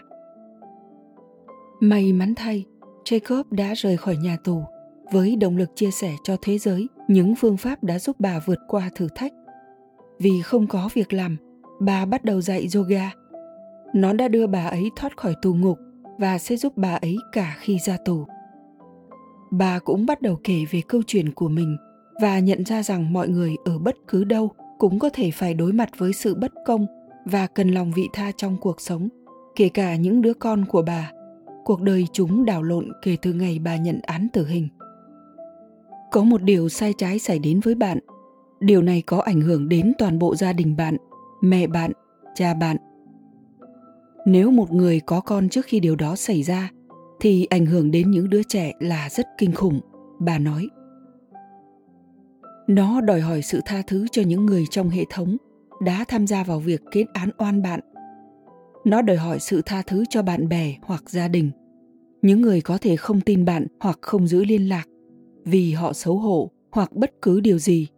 May 1.81 2.13
mắn 2.13 2.35
thay, 2.37 2.65
Jacob 3.05 3.45
đã 3.51 3.75
rời 3.77 3.97
khỏi 3.97 4.17
nhà 4.17 4.37
tù 4.45 4.65
với 5.13 5.37
động 5.37 5.57
lực 5.57 5.71
chia 5.75 5.91
sẻ 5.91 6.13
cho 6.25 6.37
thế 6.43 6.59
giới 6.59 6.89
những 7.09 7.35
phương 7.35 7.57
pháp 7.57 7.85
đã 7.85 7.99
giúp 7.99 8.17
bà 8.19 8.41
vượt 8.47 8.59
qua 8.69 8.91
thử 8.95 9.09
thách. 9.15 9.33
Vì 10.19 10.43
không 10.43 10.67
có 10.67 10.89
việc 10.95 11.13
làm, 11.13 11.37
bà 11.81 12.05
bắt 12.05 12.25
đầu 12.25 12.41
dạy 12.41 12.69
yoga. 12.75 13.11
Nó 13.95 14.13
đã 14.13 14.29
đưa 14.29 14.47
bà 14.47 14.65
ấy 14.65 14.91
thoát 14.97 15.17
khỏi 15.17 15.35
tù 15.43 15.55
ngục 15.55 15.79
và 16.19 16.39
sẽ 16.39 16.57
giúp 16.57 16.73
bà 16.77 16.95
ấy 16.95 17.17
cả 17.33 17.57
khi 17.61 17.79
ra 17.79 17.97
tù. 18.05 18.25
Bà 19.51 19.79
cũng 19.79 20.07
bắt 20.07 20.23
đầu 20.23 20.41
kể 20.45 20.65
về 20.71 20.81
câu 20.89 21.03
chuyện 21.07 21.33
của 21.33 21.49
mình 21.49 21.77
và 22.21 22.39
nhận 22.39 22.65
ra 22.65 22.83
rằng 22.83 23.13
mọi 23.13 23.29
người 23.29 23.57
ở 23.65 23.79
bất 23.79 23.97
cứ 24.09 24.25
đâu 24.25 24.51
cũng 24.79 24.99
có 24.99 25.11
thể 25.13 25.31
phải 25.31 25.55
đối 25.55 25.73
mặt 25.73 25.89
với 25.99 26.13
sự 26.13 26.35
bất 26.35 26.53
công 26.67 26.87
và 27.25 27.47
cần 27.47 27.71
lòng 27.71 27.93
vị 27.97 28.09
tha 28.13 28.33
trong 28.37 28.57
cuộc 28.61 28.81
sống 28.81 29.09
kể 29.57 29.69
cả 29.69 29.97
những 29.97 30.23
đứa 30.23 30.35
con 30.35 30.65
của 30.65 30.83
bà 30.83 31.11
cuộc 31.65 31.81
đời 31.81 32.07
chúng 32.13 32.45
đảo 32.45 32.63
lộn 32.63 32.93
kể 33.03 33.17
từ 33.23 33.33
ngày 33.33 33.59
bà 33.59 33.77
nhận 33.77 34.01
án 34.03 34.29
tử 34.33 34.47
hình 34.47 34.69
có 36.13 36.23
một 36.23 36.43
điều 36.43 36.69
sai 36.69 36.93
trái 36.99 37.19
xảy 37.19 37.39
đến 37.39 37.61
với 37.61 37.75
bạn. 37.75 37.99
Điều 38.61 38.83
này 38.83 39.03
có 39.07 39.19
ảnh 39.19 39.41
hưởng 39.41 39.69
đến 39.69 39.93
toàn 39.99 40.19
bộ 40.19 40.37
gia 40.37 40.53
đình 40.53 40.77
bạn, 40.77 40.97
mẹ 41.41 41.67
bạn, 41.67 41.93
cha 42.35 42.55
bạn. 42.55 42.77
Nếu 44.27 44.51
một 44.51 44.73
người 44.73 45.01
có 45.01 45.21
con 45.21 45.49
trước 45.49 45.67
khi 45.67 45.81
điều 45.81 45.97
đó 45.97 46.17
xảy 46.17 46.43
ra, 46.43 46.71
thì 47.21 47.45
ảnh 47.45 47.67
hưởng 47.67 47.91
đến 47.91 48.11
những 48.11 48.31
đứa 48.31 48.43
trẻ 48.43 48.73
là 48.81 49.09
rất 49.11 49.27
kinh 49.39 49.53
khủng, 49.53 49.81
bà 50.19 50.39
nói. 50.39 50.69
Nó 52.67 53.01
đòi 53.01 53.21
hỏi 53.21 53.43
sự 53.43 53.61
tha 53.65 53.83
thứ 53.87 54.07
cho 54.13 54.23
những 54.23 54.47
người 54.47 54.65
trong 54.71 54.89
hệ 54.89 55.05
thống 55.11 55.37
đã 55.85 56.05
tham 56.09 56.27
gia 56.27 56.45
vào 56.45 56.61
việc 56.61 56.83
kết 56.91 57.05
án 57.13 57.31
oan 57.39 57.63
bạn. 57.63 57.81
Nó 58.85 59.03
đòi 59.03 59.17
hỏi 59.17 59.39
sự 59.41 59.63
tha 59.67 59.83
thứ 59.87 60.05
cho 60.11 60.23
bạn 60.23 60.49
bè 60.49 60.75
hoặc 60.83 61.11
gia 61.11 61.29
đình. 61.29 61.51
Những 62.23 62.41
người 62.41 62.61
có 62.61 62.79
thể 62.79 62.97
không 62.97 63.21
tin 63.21 63.45
bạn 63.45 63.67
hoặc 63.81 63.99
không 64.03 64.27
giữ 64.27 64.45
liên 64.45 64.69
lạc 64.69 64.85
vì 65.45 65.73
họ 65.73 65.93
xấu 65.93 66.17
hổ 66.17 66.51
hoặc 66.71 66.93
bất 66.93 67.23
cứ 67.23 67.41
điều 67.41 67.59
gì. 67.59 67.89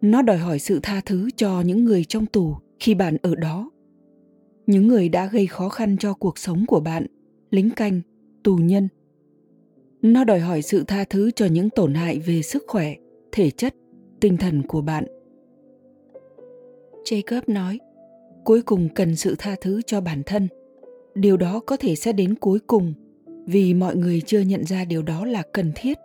Nó 0.00 0.22
đòi 0.22 0.38
hỏi 0.38 0.58
sự 0.58 0.80
tha 0.82 1.00
thứ 1.06 1.28
cho 1.36 1.60
những 1.60 1.84
người 1.84 2.04
trong 2.04 2.26
tù 2.26 2.54
khi 2.80 2.94
bạn 2.94 3.16
ở 3.22 3.34
đó. 3.34 3.70
Những 4.66 4.88
người 4.88 5.08
đã 5.08 5.26
gây 5.26 5.46
khó 5.46 5.68
khăn 5.68 5.96
cho 6.00 6.14
cuộc 6.14 6.38
sống 6.38 6.66
của 6.66 6.80
bạn, 6.80 7.06
lính 7.50 7.70
canh, 7.70 8.00
tù 8.42 8.56
nhân. 8.56 8.88
Nó 10.02 10.24
đòi 10.24 10.40
hỏi 10.40 10.62
sự 10.62 10.84
tha 10.86 11.04
thứ 11.04 11.30
cho 11.30 11.46
những 11.46 11.70
tổn 11.70 11.94
hại 11.94 12.18
về 12.18 12.42
sức 12.42 12.64
khỏe, 12.66 12.94
thể 13.32 13.50
chất, 13.50 13.74
tinh 14.20 14.36
thần 14.36 14.62
của 14.62 14.80
bạn. 14.80 15.04
Jacob 17.04 17.42
nói, 17.46 17.78
cuối 18.44 18.62
cùng 18.62 18.88
cần 18.94 19.16
sự 19.16 19.34
tha 19.38 19.56
thứ 19.60 19.82
cho 19.86 20.00
bản 20.00 20.22
thân. 20.26 20.48
Điều 21.14 21.36
đó 21.36 21.60
có 21.66 21.76
thể 21.76 21.96
sẽ 21.96 22.12
đến 22.12 22.34
cuối 22.34 22.58
cùng 22.66 22.94
vì 23.46 23.74
mọi 23.74 23.96
người 23.96 24.20
chưa 24.26 24.40
nhận 24.40 24.64
ra 24.64 24.84
điều 24.84 25.02
đó 25.02 25.24
là 25.24 25.42
cần 25.52 25.72
thiết 25.74 25.98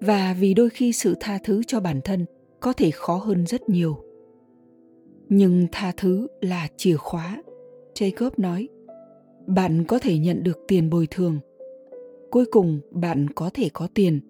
và 0.00 0.36
vì 0.40 0.54
đôi 0.54 0.70
khi 0.70 0.92
sự 0.92 1.14
tha 1.20 1.38
thứ 1.44 1.62
cho 1.66 1.80
bản 1.80 2.00
thân 2.04 2.24
có 2.60 2.72
thể 2.72 2.90
khó 2.90 3.16
hơn 3.16 3.46
rất 3.46 3.68
nhiều. 3.68 3.96
Nhưng 5.28 5.66
tha 5.72 5.92
thứ 5.96 6.26
là 6.40 6.68
chìa 6.76 6.96
khóa. 6.96 7.42
Jacob 7.94 8.30
nói, 8.36 8.68
bạn 9.46 9.84
có 9.84 9.98
thể 9.98 10.18
nhận 10.18 10.42
được 10.42 10.58
tiền 10.68 10.90
bồi 10.90 11.06
thường. 11.10 11.38
Cuối 12.30 12.44
cùng 12.50 12.80
bạn 12.90 13.26
có 13.30 13.50
thể 13.54 13.68
có 13.72 13.88
tiền. 13.94 14.20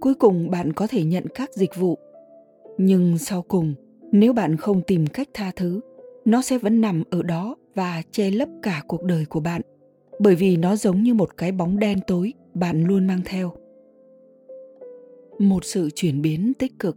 Cuối 0.00 0.14
cùng 0.14 0.50
bạn 0.50 0.72
có 0.72 0.86
thể 0.86 1.04
nhận 1.04 1.24
các 1.34 1.54
dịch 1.54 1.76
vụ. 1.76 1.98
Nhưng 2.78 3.18
sau 3.18 3.42
cùng, 3.42 3.74
nếu 4.12 4.32
bạn 4.32 4.56
không 4.56 4.82
tìm 4.86 5.06
cách 5.06 5.28
tha 5.34 5.52
thứ, 5.56 5.80
nó 6.24 6.42
sẽ 6.42 6.58
vẫn 6.58 6.80
nằm 6.80 7.02
ở 7.10 7.22
đó 7.22 7.56
và 7.74 8.02
che 8.12 8.30
lấp 8.30 8.48
cả 8.62 8.82
cuộc 8.86 9.02
đời 9.02 9.24
của 9.24 9.40
bạn. 9.40 9.60
Bởi 10.18 10.34
vì 10.34 10.56
nó 10.56 10.76
giống 10.76 11.02
như 11.02 11.14
một 11.14 11.36
cái 11.36 11.52
bóng 11.52 11.78
đen 11.78 11.98
tối 12.06 12.32
bạn 12.54 12.84
luôn 12.84 13.06
mang 13.06 13.20
theo 13.24 13.52
một 15.48 15.64
sự 15.64 15.90
chuyển 15.94 16.22
biến 16.22 16.52
tích 16.58 16.78
cực 16.78 16.96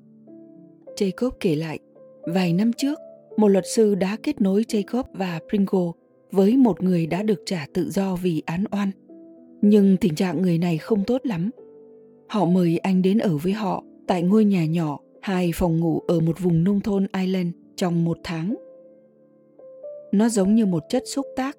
jacob 0.97 1.29
kể 1.39 1.55
lại, 1.55 1.79
vài 2.27 2.53
năm 2.53 2.73
trước, 2.73 2.99
một 3.37 3.47
luật 3.47 3.63
sư 3.75 3.95
đã 3.95 4.17
kết 4.23 4.41
nối 4.41 4.65
jacob 4.67 5.03
và 5.13 5.39
pringle 5.49 5.91
với 6.31 6.57
một 6.57 6.83
người 6.83 7.07
đã 7.07 7.23
được 7.23 7.43
trả 7.45 7.67
tự 7.73 7.89
do 7.91 8.15
vì 8.15 8.43
án 8.45 8.63
oan 8.71 8.91
nhưng 9.61 9.97
tình 9.97 10.15
trạng 10.15 10.41
người 10.41 10.57
này 10.57 10.77
không 10.77 11.03
tốt 11.03 11.21
lắm 11.23 11.49
họ 12.27 12.45
mời 12.45 12.77
anh 12.77 13.01
đến 13.01 13.17
ở 13.17 13.37
với 13.37 13.53
họ 13.53 13.83
tại 14.07 14.21
ngôi 14.21 14.45
nhà 14.45 14.65
nhỏ, 14.65 14.99
hai 15.21 15.51
phòng 15.55 15.79
ngủ 15.79 15.99
ở 16.07 16.19
một 16.19 16.39
vùng 16.39 16.63
nông 16.63 16.81
thôn 16.81 17.07
Ireland 17.13 17.49
trong 17.75 18.05
một 18.05 18.17
tháng. 18.23 18.55
Nó 20.11 20.29
giống 20.29 20.55
như 20.55 20.65
một 20.65 20.83
chất 20.89 21.03
xúc 21.05 21.25
tác. 21.35 21.57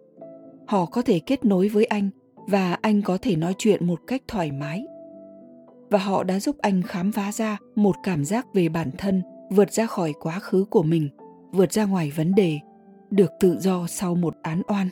Họ 0.66 0.86
có 0.86 1.02
thể 1.02 1.18
kết 1.26 1.44
nối 1.44 1.68
với 1.68 1.84
anh 1.84 2.10
và 2.48 2.78
anh 2.82 3.02
có 3.02 3.18
thể 3.22 3.36
nói 3.36 3.54
chuyện 3.58 3.86
một 3.86 4.00
cách 4.06 4.22
thoải 4.28 4.52
mái. 4.52 4.86
Và 5.90 5.98
họ 5.98 6.24
đã 6.24 6.40
giúp 6.40 6.56
anh 6.58 6.82
khám 6.82 7.12
phá 7.12 7.32
ra 7.32 7.58
một 7.74 7.96
cảm 8.02 8.24
giác 8.24 8.46
về 8.54 8.68
bản 8.68 8.90
thân 8.98 9.22
vượt 9.50 9.72
ra 9.72 9.86
khỏi 9.86 10.12
quá 10.20 10.38
khứ 10.38 10.64
của 10.70 10.82
mình, 10.82 11.08
vượt 11.52 11.72
ra 11.72 11.84
ngoài 11.84 12.12
vấn 12.16 12.34
đề, 12.34 12.58
được 13.10 13.30
tự 13.40 13.56
do 13.60 13.86
sau 13.86 14.14
một 14.14 14.34
án 14.42 14.62
oan. 14.68 14.88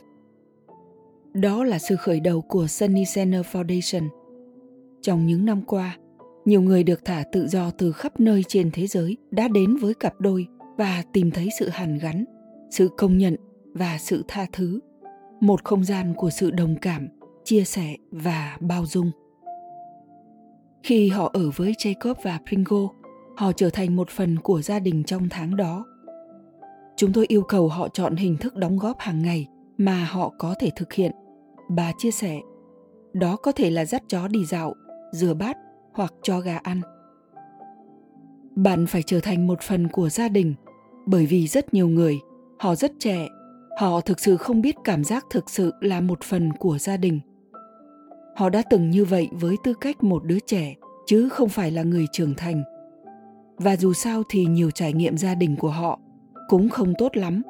Đó 1.33 1.63
là 1.63 1.79
sự 1.79 1.95
khởi 1.95 2.19
đầu 2.19 2.41
của 2.41 2.67
Sunny 2.67 3.03
Center 3.15 3.45
Foundation. 3.51 4.09
Trong 5.01 5.25
những 5.25 5.45
năm 5.45 5.61
qua, 5.61 5.97
nhiều 6.45 6.61
người 6.61 6.83
được 6.83 7.05
thả 7.05 7.23
tự 7.31 7.47
do 7.47 7.71
từ 7.71 7.91
khắp 7.91 8.19
nơi 8.19 8.43
trên 8.47 8.71
thế 8.71 8.87
giới 8.87 9.17
đã 9.31 9.47
đến 9.47 9.75
với 9.75 9.93
cặp 9.93 10.13
đôi 10.19 10.47
và 10.77 11.03
tìm 11.13 11.31
thấy 11.31 11.49
sự 11.59 11.69
hàn 11.69 11.97
gắn 11.97 12.25
sự 12.69 12.89
công 12.97 13.17
nhận 13.17 13.35
và 13.73 13.97
sự 13.97 14.23
tha 14.27 14.45
thứ 14.53 14.79
một 15.39 15.63
không 15.63 15.83
gian 15.83 16.13
của 16.13 16.29
sự 16.29 16.51
đồng 16.51 16.75
cảm 16.81 17.07
chia 17.43 17.63
sẻ 17.63 17.95
và 18.11 18.57
bao 18.59 18.85
dung 18.85 19.11
khi 20.85 21.09
họ 21.09 21.31
ở 21.33 21.51
với 21.55 21.71
jacob 21.71 22.15
và 22.23 22.39
pringle, 22.47 22.87
họ 23.37 23.51
trở 23.51 23.69
thành 23.69 23.95
một 23.95 24.09
phần 24.09 24.39
của 24.39 24.61
gia 24.61 24.79
đình 24.79 25.03
trong 25.03 25.29
tháng 25.29 25.55
đó. 25.55 25.85
Chúng 26.95 27.13
tôi 27.13 27.25
yêu 27.27 27.41
cầu 27.41 27.67
họ 27.67 27.87
chọn 27.89 28.15
hình 28.15 28.37
thức 28.37 28.55
đóng 28.55 28.77
góp 28.77 28.99
hàng 28.99 29.21
ngày 29.21 29.47
mà 29.77 30.05
họ 30.05 30.33
có 30.37 30.55
thể 30.59 30.69
thực 30.75 30.93
hiện. 30.93 31.11
Bà 31.69 31.91
chia 31.97 32.11
sẻ, 32.11 32.39
đó 33.13 33.35
có 33.35 33.51
thể 33.51 33.69
là 33.69 33.85
dắt 33.85 34.03
chó 34.07 34.27
đi 34.27 34.45
dạo, 34.45 34.73
rửa 35.11 35.33
bát 35.33 35.57
hoặc 35.93 36.13
cho 36.23 36.39
gà 36.39 36.57
ăn. 36.57 36.81
Bạn 38.55 38.85
phải 38.85 39.03
trở 39.03 39.19
thành 39.19 39.47
một 39.47 39.61
phần 39.61 39.87
của 39.87 40.09
gia 40.09 40.29
đình, 40.29 40.53
bởi 41.05 41.25
vì 41.25 41.47
rất 41.47 41.73
nhiều 41.73 41.87
người, 41.87 42.19
họ 42.59 42.75
rất 42.75 42.91
trẻ, 42.99 43.27
họ 43.79 44.01
thực 44.01 44.19
sự 44.19 44.37
không 44.37 44.61
biết 44.61 44.75
cảm 44.83 45.03
giác 45.03 45.25
thực 45.29 45.49
sự 45.49 45.71
là 45.81 46.01
một 46.01 46.23
phần 46.23 46.53
của 46.53 46.77
gia 46.77 46.97
đình 46.97 47.19
họ 48.35 48.49
đã 48.49 48.63
từng 48.69 48.89
như 48.89 49.05
vậy 49.05 49.29
với 49.31 49.55
tư 49.63 49.73
cách 49.81 50.03
một 50.03 50.23
đứa 50.23 50.39
trẻ 50.39 50.75
chứ 51.05 51.29
không 51.29 51.49
phải 51.49 51.71
là 51.71 51.83
người 51.83 52.05
trưởng 52.11 52.33
thành 52.33 52.63
và 53.57 53.75
dù 53.75 53.93
sao 53.93 54.23
thì 54.29 54.45
nhiều 54.45 54.71
trải 54.71 54.93
nghiệm 54.93 55.17
gia 55.17 55.35
đình 55.35 55.55
của 55.55 55.69
họ 55.69 55.99
cũng 56.47 56.69
không 56.69 56.93
tốt 56.97 57.17
lắm 57.17 57.41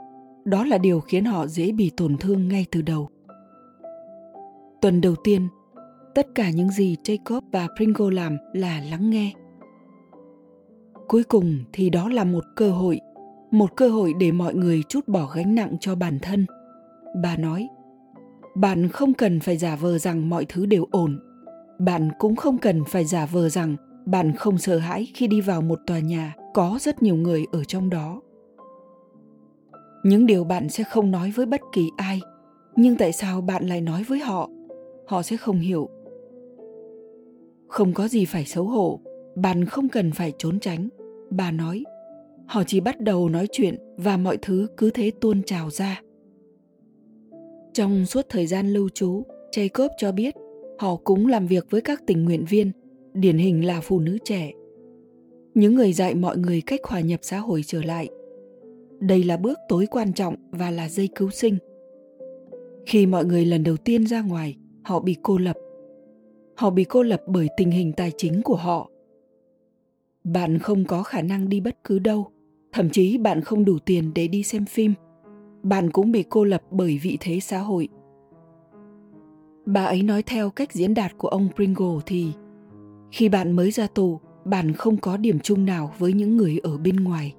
đó 0.45 0.65
là 0.65 0.77
điều 0.77 0.99
khiến 0.99 1.25
họ 1.25 1.47
dễ 1.47 1.71
bị 1.71 1.91
tổn 1.97 2.17
thương 2.17 2.47
ngay 2.47 2.65
từ 2.71 2.81
đầu 2.81 3.09
tuần 4.81 5.01
đầu 5.01 5.15
tiên 5.23 5.47
tất 6.15 6.27
cả 6.35 6.49
những 6.49 6.69
gì 6.69 6.95
Jacob 7.03 7.41
và 7.51 7.67
Pringle 7.77 8.15
làm 8.15 8.37
là 8.53 8.81
lắng 8.89 9.09
nghe. 9.09 9.33
Cuối 11.07 11.23
cùng 11.23 11.63
thì 11.73 11.89
đó 11.89 12.09
là 12.09 12.23
một 12.23 12.43
cơ 12.55 12.71
hội, 12.71 12.99
một 13.51 13.75
cơ 13.75 13.89
hội 13.89 14.13
để 14.19 14.31
mọi 14.31 14.53
người 14.53 14.83
chút 14.89 15.07
bỏ 15.07 15.25
gánh 15.35 15.55
nặng 15.55 15.77
cho 15.79 15.95
bản 15.95 16.19
thân. 16.21 16.45
Bà 17.23 17.37
nói, 17.37 17.67
bạn 18.55 18.87
không 18.87 19.13
cần 19.13 19.39
phải 19.39 19.57
giả 19.57 19.75
vờ 19.75 19.97
rằng 19.97 20.29
mọi 20.29 20.45
thứ 20.45 20.65
đều 20.65 20.85
ổn. 20.91 21.19
Bạn 21.79 22.09
cũng 22.19 22.35
không 22.35 22.57
cần 22.57 22.81
phải 22.87 23.05
giả 23.05 23.25
vờ 23.25 23.49
rằng 23.49 23.75
bạn 24.05 24.33
không 24.35 24.57
sợ 24.57 24.77
hãi 24.77 25.07
khi 25.13 25.27
đi 25.27 25.41
vào 25.41 25.61
một 25.61 25.79
tòa 25.87 25.99
nhà 25.99 26.35
có 26.53 26.77
rất 26.81 27.03
nhiều 27.03 27.15
người 27.15 27.45
ở 27.51 27.63
trong 27.63 27.89
đó. 27.89 28.21
Những 30.03 30.25
điều 30.25 30.43
bạn 30.43 30.69
sẽ 30.69 30.83
không 30.83 31.11
nói 31.11 31.33
với 31.35 31.45
bất 31.45 31.61
kỳ 31.73 31.89
ai, 31.97 32.21
nhưng 32.75 32.95
tại 32.95 33.11
sao 33.11 33.41
bạn 33.41 33.67
lại 33.67 33.81
nói 33.81 34.03
với 34.03 34.19
họ? 34.19 34.49
Họ 35.07 35.21
sẽ 35.21 35.37
không 35.37 35.59
hiểu 35.59 35.89
không 37.75 37.93
có 37.93 38.07
gì 38.07 38.25
phải 38.25 38.45
xấu 38.45 38.63
hổ 38.63 38.99
bạn 39.35 39.65
không 39.65 39.89
cần 39.89 40.11
phải 40.11 40.33
trốn 40.37 40.59
tránh 40.59 40.89
bà 41.29 41.51
nói 41.51 41.83
họ 42.47 42.63
chỉ 42.63 42.79
bắt 42.79 43.01
đầu 43.01 43.29
nói 43.29 43.47
chuyện 43.51 43.75
và 43.97 44.17
mọi 44.17 44.37
thứ 44.41 44.67
cứ 44.77 44.89
thế 44.89 45.11
tuôn 45.21 45.43
trào 45.43 45.69
ra 45.69 46.01
trong 47.75 48.05
suốt 48.05 48.25
thời 48.29 48.47
gian 48.47 48.73
lưu 48.73 48.89
trú, 48.89 49.23
jacob 49.51 49.89
cho 49.97 50.11
biết 50.11 50.35
họ 50.79 50.95
cũng 50.95 51.27
làm 51.27 51.47
việc 51.47 51.67
với 51.69 51.81
các 51.81 52.01
tình 52.07 52.25
nguyện 52.25 52.45
viên, 52.49 52.71
điển 53.13 53.37
hình 53.37 53.65
là 53.65 53.81
phụ 53.81 53.99
nữ 53.99 54.17
trẻ. 54.23 54.51
Những 55.53 55.75
người 55.75 55.93
dạy 55.93 56.15
mọi 56.15 56.37
người 56.37 56.61
cách 56.61 56.79
hòa 56.83 56.99
nhập 56.99 57.19
xã 57.23 57.39
hội 57.39 57.61
trở 57.65 57.81
lại. 57.83 58.09
Đây 58.99 59.23
là 59.23 59.37
bước 59.37 59.59
tối 59.69 59.85
quan 59.91 60.13
trọng 60.13 60.35
và 60.51 60.71
là 60.71 60.89
dây 60.89 61.09
cứu 61.15 61.29
sinh. 61.29 61.57
Khi 62.85 63.05
mọi 63.05 63.25
người 63.25 63.45
lần 63.45 63.63
đầu 63.63 63.77
tiên 63.77 64.07
ra 64.07 64.21
ngoài, 64.21 64.57
họ 64.83 64.99
bị 64.99 65.15
cô 65.21 65.37
lập. 65.37 65.57
Họ 66.55 66.69
bị 66.69 66.83
cô 66.83 67.03
lập 67.03 67.21
bởi 67.27 67.47
tình 67.57 67.71
hình 67.71 67.93
tài 67.93 68.11
chính 68.17 68.41
của 68.41 68.55
họ. 68.55 68.89
Bạn 70.23 70.59
không 70.59 70.85
có 70.85 71.03
khả 71.03 71.21
năng 71.21 71.49
đi 71.49 71.59
bất 71.59 71.83
cứ 71.83 71.99
đâu, 71.99 72.27
thậm 72.73 72.89
chí 72.89 73.17
bạn 73.17 73.41
không 73.41 73.65
đủ 73.65 73.77
tiền 73.85 74.11
để 74.15 74.27
đi 74.27 74.43
xem 74.43 74.65
phim 74.65 74.93
bạn 75.65 75.91
cũng 75.91 76.11
bị 76.11 76.23
cô 76.29 76.43
lập 76.43 76.61
bởi 76.71 76.99
vị 77.03 77.17
thế 77.19 77.39
xã 77.39 77.59
hội. 77.59 77.87
Bà 79.65 79.85
ấy 79.85 80.03
nói 80.03 80.23
theo 80.23 80.49
cách 80.49 80.73
diễn 80.73 80.93
đạt 80.93 81.17
của 81.17 81.27
ông 81.27 81.49
pringle 81.55 81.99
thì, 82.05 82.31
khi 83.11 83.29
bạn 83.29 83.51
mới 83.51 83.71
ra 83.71 83.87
tù, 83.87 84.19
bạn 84.45 84.73
không 84.73 84.97
có 84.97 85.17
điểm 85.17 85.39
chung 85.39 85.65
nào 85.65 85.93
với 85.97 86.13
những 86.13 86.37
người 86.37 86.59
ở 86.63 86.77
bên 86.77 86.95
ngoài. 86.95 87.35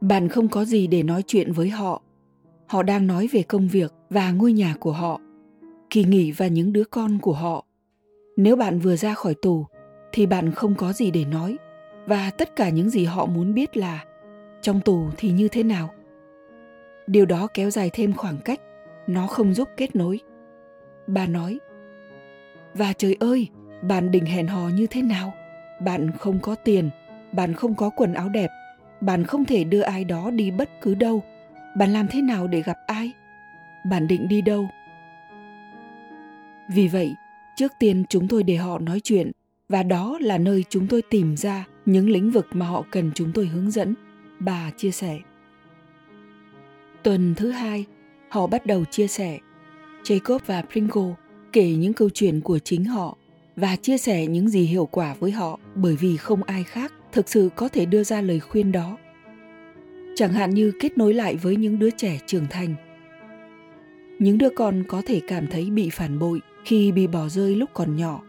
Bạn 0.00 0.28
không 0.28 0.48
có 0.48 0.64
gì 0.64 0.86
để 0.86 1.02
nói 1.02 1.22
chuyện 1.26 1.52
với 1.52 1.70
họ. 1.70 2.02
Họ 2.66 2.82
đang 2.82 3.06
nói 3.06 3.28
về 3.32 3.42
công 3.42 3.68
việc 3.68 3.92
và 4.10 4.30
ngôi 4.30 4.52
nhà 4.52 4.74
của 4.80 4.92
họ, 4.92 5.20
kỳ 5.90 6.04
nghỉ 6.04 6.32
và 6.32 6.46
những 6.46 6.72
đứa 6.72 6.84
con 6.84 7.18
của 7.18 7.32
họ. 7.32 7.64
Nếu 8.36 8.56
bạn 8.56 8.78
vừa 8.78 8.96
ra 8.96 9.14
khỏi 9.14 9.34
tù, 9.42 9.66
thì 10.12 10.26
bạn 10.26 10.52
không 10.52 10.74
có 10.74 10.92
gì 10.92 11.10
để 11.10 11.24
nói, 11.24 11.56
và 12.06 12.30
tất 12.30 12.56
cả 12.56 12.68
những 12.68 12.90
gì 12.90 13.04
họ 13.04 13.26
muốn 13.26 13.54
biết 13.54 13.76
là, 13.76 14.04
trong 14.62 14.80
tù 14.80 15.06
thì 15.16 15.30
như 15.30 15.48
thế 15.48 15.62
nào? 15.62 15.90
Điều 17.06 17.26
đó 17.26 17.48
kéo 17.54 17.70
dài 17.70 17.90
thêm 17.92 18.14
khoảng 18.14 18.38
cách. 18.38 18.60
Nó 19.06 19.26
không 19.26 19.54
giúp 19.54 19.68
kết 19.76 19.96
nối. 19.96 20.20
Bà 21.06 21.26
nói, 21.26 21.58
và 22.74 22.92
trời 22.92 23.16
ơi, 23.20 23.48
bạn 23.82 24.10
định 24.10 24.26
hẹn 24.26 24.46
hò 24.46 24.68
như 24.68 24.86
thế 24.86 25.02
nào? 25.02 25.32
Bạn 25.84 26.10
không 26.18 26.38
có 26.38 26.54
tiền, 26.54 26.90
bạn 27.32 27.54
không 27.54 27.74
có 27.74 27.90
quần 27.90 28.14
áo 28.14 28.28
đẹp, 28.28 28.50
bạn 29.00 29.24
không 29.24 29.44
thể 29.44 29.64
đưa 29.64 29.80
ai 29.80 30.04
đó 30.04 30.30
đi 30.30 30.50
bất 30.50 30.70
cứ 30.80 30.94
đâu. 30.94 31.22
Bạn 31.76 31.92
làm 31.92 32.06
thế 32.10 32.22
nào 32.22 32.46
để 32.46 32.62
gặp 32.62 32.76
ai? 32.86 33.12
Bạn 33.90 34.06
định 34.06 34.28
đi 34.28 34.42
đâu? 34.42 34.68
Vì 36.74 36.88
vậy, 36.88 37.14
trước 37.56 37.72
tiên 37.78 38.04
chúng 38.08 38.28
tôi 38.28 38.42
để 38.42 38.56
họ 38.56 38.78
nói 38.78 39.00
chuyện, 39.00 39.30
và 39.68 39.82
đó 39.82 40.18
là 40.20 40.38
nơi 40.38 40.64
chúng 40.68 40.86
tôi 40.86 41.02
tìm 41.10 41.36
ra 41.36 41.64
những 41.86 42.10
lĩnh 42.10 42.30
vực 42.30 42.46
mà 42.52 42.66
họ 42.66 42.84
cần 42.90 43.10
chúng 43.14 43.32
tôi 43.34 43.46
hướng 43.46 43.70
dẫn. 43.70 43.94
Bà 44.40 44.70
chia 44.76 44.90
sẻ 44.90 45.18
tuần 47.04 47.34
thứ 47.34 47.50
hai, 47.50 47.84
họ 48.28 48.46
bắt 48.46 48.66
đầu 48.66 48.84
chia 48.84 49.06
sẻ. 49.06 49.38
Jacob 50.02 50.38
và 50.46 50.62
pringle 50.62 51.14
kể 51.52 51.70
những 51.70 51.92
câu 51.92 52.10
chuyện 52.10 52.40
của 52.40 52.58
chính 52.58 52.84
họ 52.84 53.16
và 53.56 53.76
chia 53.76 53.98
sẻ 53.98 54.26
những 54.26 54.48
gì 54.48 54.62
hiệu 54.62 54.86
quả 54.86 55.14
với 55.20 55.30
họ 55.30 55.58
bởi 55.74 55.96
vì 55.96 56.16
không 56.16 56.42
ai 56.42 56.64
khác 56.64 56.92
thực 57.12 57.28
sự 57.28 57.50
có 57.56 57.68
thể 57.68 57.86
đưa 57.86 58.04
ra 58.04 58.20
lời 58.20 58.40
khuyên 58.40 58.72
đó. 58.72 58.96
Chẳng 60.16 60.32
hạn 60.32 60.50
như 60.50 60.72
kết 60.80 60.98
nối 60.98 61.14
lại 61.14 61.36
với 61.36 61.56
những 61.56 61.78
đứa 61.78 61.90
trẻ 61.90 62.18
trưởng 62.26 62.46
thành. 62.50 62.74
Những 64.18 64.38
đứa 64.38 64.50
con 64.56 64.84
có 64.88 65.02
thể 65.06 65.20
cảm 65.28 65.46
thấy 65.46 65.70
bị 65.70 65.90
phản 65.90 66.18
bội 66.18 66.40
khi 66.64 66.92
bị 66.92 67.06
bỏ 67.06 67.28
rơi 67.28 67.56
lúc 67.56 67.70
còn 67.74 67.96
nhỏ. 67.96 68.22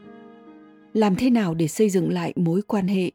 Làm 0.94 1.16
thế 1.16 1.30
nào 1.30 1.54
để 1.54 1.68
xây 1.68 1.90
dựng 1.90 2.12
lại 2.12 2.34
mối 2.36 2.62
quan 2.62 2.88
hệ? 2.88 3.12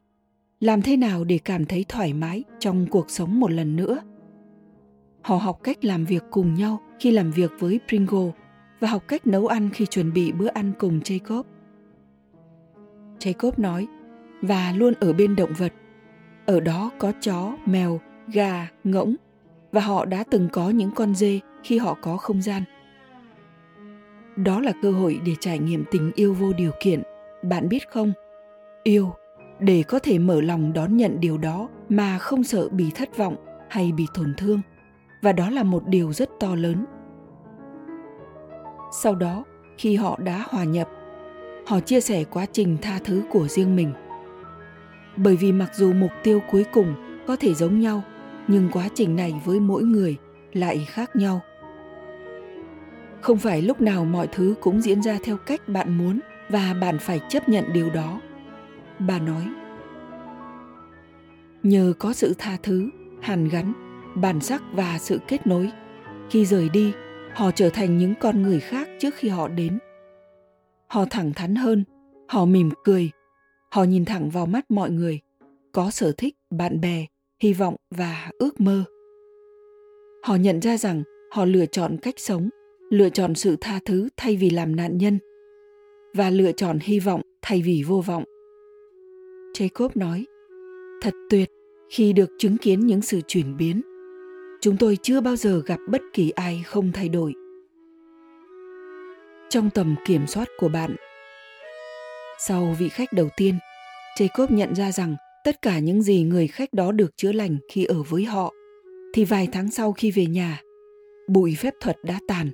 Làm 0.59 0.81
thế 0.81 0.97
nào 0.97 1.23
để 1.23 1.37
cảm 1.37 1.65
thấy 1.65 1.85
thoải 1.89 2.13
mái 2.13 2.43
trong 2.59 2.87
cuộc 2.89 3.09
sống 3.09 3.39
một 3.39 3.51
lần 3.51 3.75
nữa? 3.75 3.99
Họ 5.21 5.35
học 5.35 5.59
cách 5.63 5.85
làm 5.85 6.05
việc 6.05 6.23
cùng 6.31 6.53
nhau 6.53 6.81
khi 6.99 7.11
làm 7.11 7.31
việc 7.31 7.51
với 7.59 7.79
pringle 7.87 8.31
và 8.79 8.87
học 8.87 9.03
cách 9.07 9.27
nấu 9.27 9.47
ăn 9.47 9.69
khi 9.73 9.85
chuẩn 9.85 10.13
bị 10.13 10.31
bữa 10.31 10.47
ăn 10.47 10.71
cùng 10.79 10.99
jacob. 10.99 11.43
Jacob 13.19 13.51
nói, 13.57 13.87
và 14.41 14.73
luôn 14.77 14.93
ở 14.99 15.13
bên 15.13 15.35
động 15.35 15.53
vật. 15.57 15.73
Ở 16.45 16.59
đó 16.59 16.91
có 16.99 17.11
chó, 17.21 17.57
mèo, 17.65 17.99
gà, 18.27 18.67
ngỗng 18.83 19.15
và 19.71 19.81
họ 19.81 20.05
đã 20.05 20.23
từng 20.23 20.49
có 20.51 20.69
những 20.69 20.91
con 20.91 21.15
dê 21.15 21.39
khi 21.63 21.77
họ 21.77 21.97
có 22.01 22.17
không 22.17 22.41
gian. 22.41 22.63
Đó 24.35 24.59
là 24.59 24.71
cơ 24.81 24.91
hội 24.91 25.19
để 25.25 25.35
trải 25.39 25.59
nghiệm 25.59 25.83
tình 25.91 26.11
yêu 26.15 26.33
vô 26.33 26.53
điều 26.53 26.71
kiện. 26.79 27.01
Bạn 27.43 27.69
biết 27.69 27.89
không? 27.89 28.13
Yêu, 28.83 29.13
để 29.59 29.83
có 29.83 29.99
thể 29.99 30.19
mở 30.19 30.41
lòng 30.41 30.73
đón 30.73 30.97
nhận 30.97 31.19
điều 31.19 31.37
đó 31.37 31.69
mà 31.89 32.17
không 32.17 32.43
sợ 32.43 32.69
bị 32.69 32.91
thất 32.95 33.17
vọng 33.17 33.35
hay 33.69 33.91
bị 33.91 34.05
tổn 34.13 34.33
thương 34.37 34.61
và 35.21 35.33
đó 35.33 35.49
là 35.49 35.63
một 35.63 35.83
điều 35.87 36.13
rất 36.13 36.29
to 36.39 36.55
lớn. 36.55 36.85
Sau 38.91 39.15
đó, 39.15 39.43
khi 39.77 39.95
họ 39.95 40.19
đã 40.23 40.45
hòa 40.49 40.63
nhập, 40.63 40.89
họ 41.67 41.79
chia 41.79 42.01
sẻ 42.01 42.23
quá 42.23 42.45
trình 42.51 42.77
tha 42.81 42.99
thứ 43.03 43.23
của 43.31 43.47
riêng 43.47 43.75
mình. 43.75 43.93
Bởi 45.15 45.35
vì 45.35 45.51
mặc 45.51 45.71
dù 45.75 45.93
mục 45.93 46.11
tiêu 46.23 46.41
cuối 46.51 46.65
cùng 46.73 46.93
có 47.27 47.35
thể 47.35 47.53
giống 47.53 47.79
nhau, 47.79 48.03
nhưng 48.47 48.69
quá 48.71 48.89
trình 48.93 49.15
này 49.15 49.41
với 49.45 49.59
mỗi 49.59 49.83
người 49.83 50.17
lại 50.53 50.85
khác 50.89 51.15
nhau. 51.15 51.41
Không 53.21 53.37
phải 53.37 53.61
lúc 53.61 53.81
nào 53.81 54.05
mọi 54.05 54.27
thứ 54.27 54.55
cũng 54.61 54.81
diễn 54.81 55.01
ra 55.01 55.17
theo 55.23 55.37
cách 55.37 55.67
bạn 55.67 55.97
muốn 55.97 56.19
và 56.49 56.75
bạn 56.81 56.97
phải 56.99 57.21
chấp 57.29 57.49
nhận 57.49 57.65
điều 57.73 57.89
đó. 57.89 58.21
Bà 58.99 59.19
nói, 59.19 59.47
nhờ 61.63 61.93
có 61.99 62.13
sự 62.13 62.35
tha 62.37 62.57
thứ, 62.63 62.89
hàn 63.21 63.47
gắn 63.47 63.73
bản 64.15 64.41
sắc 64.41 64.63
và 64.73 64.97
sự 64.99 65.19
kết 65.27 65.47
nối. 65.47 65.71
Khi 66.29 66.45
rời 66.45 66.69
đi, 66.69 66.93
họ 67.33 67.51
trở 67.51 67.69
thành 67.69 67.97
những 67.97 68.13
con 68.19 68.41
người 68.41 68.59
khác 68.59 68.89
trước 68.99 69.15
khi 69.15 69.29
họ 69.29 69.47
đến. 69.47 69.79
Họ 70.87 71.05
thẳng 71.09 71.33
thắn 71.33 71.55
hơn, 71.55 71.83
họ 72.27 72.45
mỉm 72.45 72.69
cười, 72.83 73.11
họ 73.71 73.83
nhìn 73.83 74.05
thẳng 74.05 74.29
vào 74.29 74.45
mắt 74.45 74.71
mọi 74.71 74.91
người, 74.91 75.19
có 75.71 75.91
sở 75.91 76.11
thích, 76.17 76.35
bạn 76.49 76.81
bè, 76.81 77.05
hy 77.39 77.53
vọng 77.53 77.75
và 77.91 78.31
ước 78.39 78.61
mơ. 78.61 78.83
Họ 80.23 80.35
nhận 80.35 80.59
ra 80.59 80.77
rằng 80.77 81.03
họ 81.31 81.45
lựa 81.45 81.65
chọn 81.65 81.97
cách 81.97 82.15
sống, 82.17 82.49
lựa 82.89 83.09
chọn 83.09 83.35
sự 83.35 83.55
tha 83.61 83.79
thứ 83.85 84.09
thay 84.17 84.35
vì 84.35 84.49
làm 84.49 84.75
nạn 84.75 84.97
nhân, 84.97 85.19
và 86.13 86.29
lựa 86.29 86.51
chọn 86.51 86.79
hy 86.81 86.99
vọng 86.99 87.21
thay 87.41 87.61
vì 87.61 87.83
vô 87.87 88.03
vọng. 88.05 88.23
Jacob 89.53 89.89
nói, 89.95 90.25
thật 91.01 91.13
tuyệt, 91.29 91.49
khi 91.89 92.13
được 92.13 92.29
chứng 92.37 92.57
kiến 92.57 92.79
những 92.79 93.01
sự 93.01 93.21
chuyển 93.27 93.57
biến 93.57 93.81
chúng 94.61 94.77
tôi 94.77 94.97
chưa 95.01 95.21
bao 95.21 95.35
giờ 95.35 95.61
gặp 95.65 95.79
bất 95.89 96.01
kỳ 96.13 96.29
ai 96.29 96.63
không 96.65 96.91
thay 96.91 97.09
đổi. 97.09 97.33
Trong 99.49 99.69
tầm 99.69 99.95
kiểm 100.05 100.27
soát 100.27 100.47
của 100.57 100.69
bạn, 100.69 100.95
sau 102.47 102.75
vị 102.79 102.89
khách 102.89 103.13
đầu 103.13 103.29
tiên, 103.37 103.55
jacob 104.17 104.47
nhận 104.49 104.75
ra 104.75 104.91
rằng 104.91 105.15
tất 105.45 105.61
cả 105.61 105.79
những 105.79 106.01
gì 106.01 106.23
người 106.23 106.47
khách 106.47 106.73
đó 106.73 106.91
được 106.91 107.17
chữa 107.17 107.31
lành 107.31 107.57
khi 107.71 107.85
ở 107.85 108.03
với 108.03 108.23
họ, 108.23 108.53
thì 109.13 109.25
vài 109.25 109.47
tháng 109.51 109.71
sau 109.71 109.91
khi 109.91 110.11
về 110.11 110.25
nhà, 110.25 110.61
bụi 111.27 111.55
phép 111.59 111.73
thuật 111.81 111.97
đã 112.03 112.19
tàn. 112.27 112.51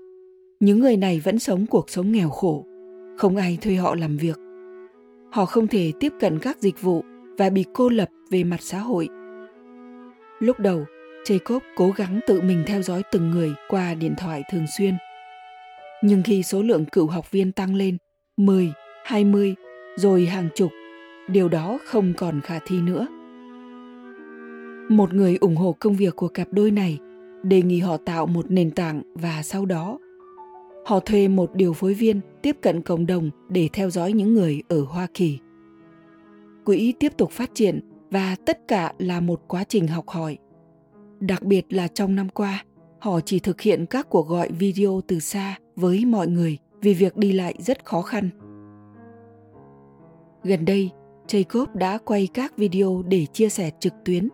Những 0.60 0.80
người 0.80 0.98
này 0.98 1.22
vẫn 1.24 1.39
sống 1.39 1.65
cuộc 1.65 1.89
sống 1.89 2.12
nghèo 2.12 2.30
khổ, 2.30 2.65
không 3.17 3.36
ai 3.36 3.58
thuê 3.62 3.76
họ 3.76 3.96
làm 3.96 4.17
việc. 4.17 4.38
Họ 5.32 5.46
không 5.46 5.67
thể 5.67 5.91
tiếp 6.00 6.13
cận 6.20 6.39
các 6.39 6.58
dịch 6.60 6.82
vụ 6.82 7.04
và 7.38 7.50
bị 7.50 7.65
cô 7.74 7.89
lập 7.89 8.10
về 8.30 8.43
mặt 8.43 8.62
xã 8.62 8.80
hội. 8.80 9.10
Lúc 10.39 10.60
đầu 10.60 10.86
jacob 11.28 11.60
cố 11.76 11.92
gắng 11.92 12.20
tự 12.28 12.42
mình 12.42 12.63
theo 12.68 12.82
dõi 12.82 13.04
từng 13.12 13.32
người 13.32 13.54
qua 13.70 13.94
điện 13.94 14.16
thoại 14.18 14.44
thường 14.52 14.66
xuyên 14.78 14.98
nhưng 16.02 16.24
khi 16.24 16.44
số 16.44 16.62
lượng 16.62 16.86
cựu 16.86 17.08
học 17.08 17.32
viên 17.32 17.52
tăng 17.52 17.76
lên 17.76 17.98
10, 18.38 18.74
20, 19.04 19.56
rồi 19.96 20.26
hàng 20.26 20.50
chục, 20.56 20.72
điều 21.28 21.50
đó 21.50 21.80
không 21.86 22.13
còn 22.18 22.42
khả 22.42 22.60
thi 22.66 22.82
nữa. 22.82 23.08
Một 24.90 25.13
người 25.13 25.38
ủng 25.42 25.56
hộ 25.56 25.76
công 25.80 25.96
việc 25.96 26.16
của 26.16 26.28
cặp 26.28 26.48
đôi 26.52 26.72
này 26.72 26.98
đề 27.44 27.62
nghị 27.62 27.80
họ 27.80 27.98
tạo 27.98 28.26
một 28.26 28.52
nền 28.52 28.72
tảng 28.72 29.02
và 29.16 29.44
sau 29.44 29.66
đó 29.66 30.00
họ 30.86 31.00
thuê 31.00 31.28
một 31.28 31.56
điều 31.56 31.74
phối 31.74 31.94
viên 31.94 32.22
tiếp 32.42 32.58
cận 32.62 32.82
cộng 32.82 33.06
đồng 33.06 33.30
để 33.50 33.70
theo 33.74 33.90
dõi 33.90 34.13
những 34.13 34.34
người 34.34 34.62
ở 34.68 34.82
Hoa 34.82 35.08
Kỳ. 35.13 35.40
Quỹ 36.66 36.94
tiếp 37.00 37.12
tục 37.18 37.32
phát 37.32 37.52
triển 37.54 37.80
và 38.12 38.36
tất 38.46 38.68
cả 38.68 38.94
là 38.98 39.20
một 39.20 39.42
quá 39.48 39.63
trình 39.63 39.88
học 39.88 40.08
hỏi. 40.08 40.38
Đặc 41.19 41.43
biệt 41.43 41.65
là 41.69 41.88
trong 41.88 42.15
năm 42.15 42.30
qua, 42.30 42.63
họ 42.99 43.19
chỉ 43.25 43.39
thực 43.39 43.62
hiện 43.62 43.86
các 43.86 44.10
cuộc 44.10 44.27
gọi 44.27 44.49
video 44.51 45.01
từ 45.08 45.19
xa 45.19 45.58
với 45.75 46.06
mọi 46.06 46.27
người 46.27 46.58
vì 46.82 46.93
việc 46.93 47.17
đi 47.17 47.32
lại 47.32 47.56
rất 47.60 47.86
khó 47.86 48.01
khăn. 48.01 48.30
Gần 50.43 50.65
đây, 50.65 50.91
Jacob 51.27 51.65
đã 51.73 51.97
quay 51.97 52.27
các 52.34 52.58
video 52.58 53.03
để 53.08 53.25
chia 53.25 53.49
sẻ 53.49 53.71
trực 53.80 53.93
tuyến, 54.06 54.30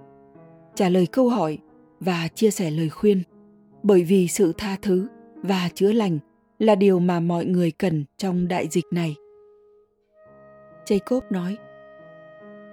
trả 0.75 0.89
lời 0.89 1.05
câu 1.05 1.29
hỏi 1.29 1.57
và 1.99 2.27
chia 2.27 2.51
sẻ 2.51 2.71
lời 2.71 2.89
khuyên, 2.89 3.23
bởi 3.83 4.03
vì 4.03 4.27
sự 4.27 4.53
tha 4.57 4.77
thứ 4.81 5.07
và 5.35 5.69
chữa 5.73 5.91
lành 5.91 6.19
là 6.59 6.75
điều 6.75 6.99
mà 6.99 7.19
mọi 7.19 7.45
người 7.45 7.71
cần 7.71 8.05
trong 8.17 8.47
đại 8.47 8.67
dịch 8.71 8.85
này. 8.91 9.15
Jacob 10.85 11.21
nói, 11.29 11.57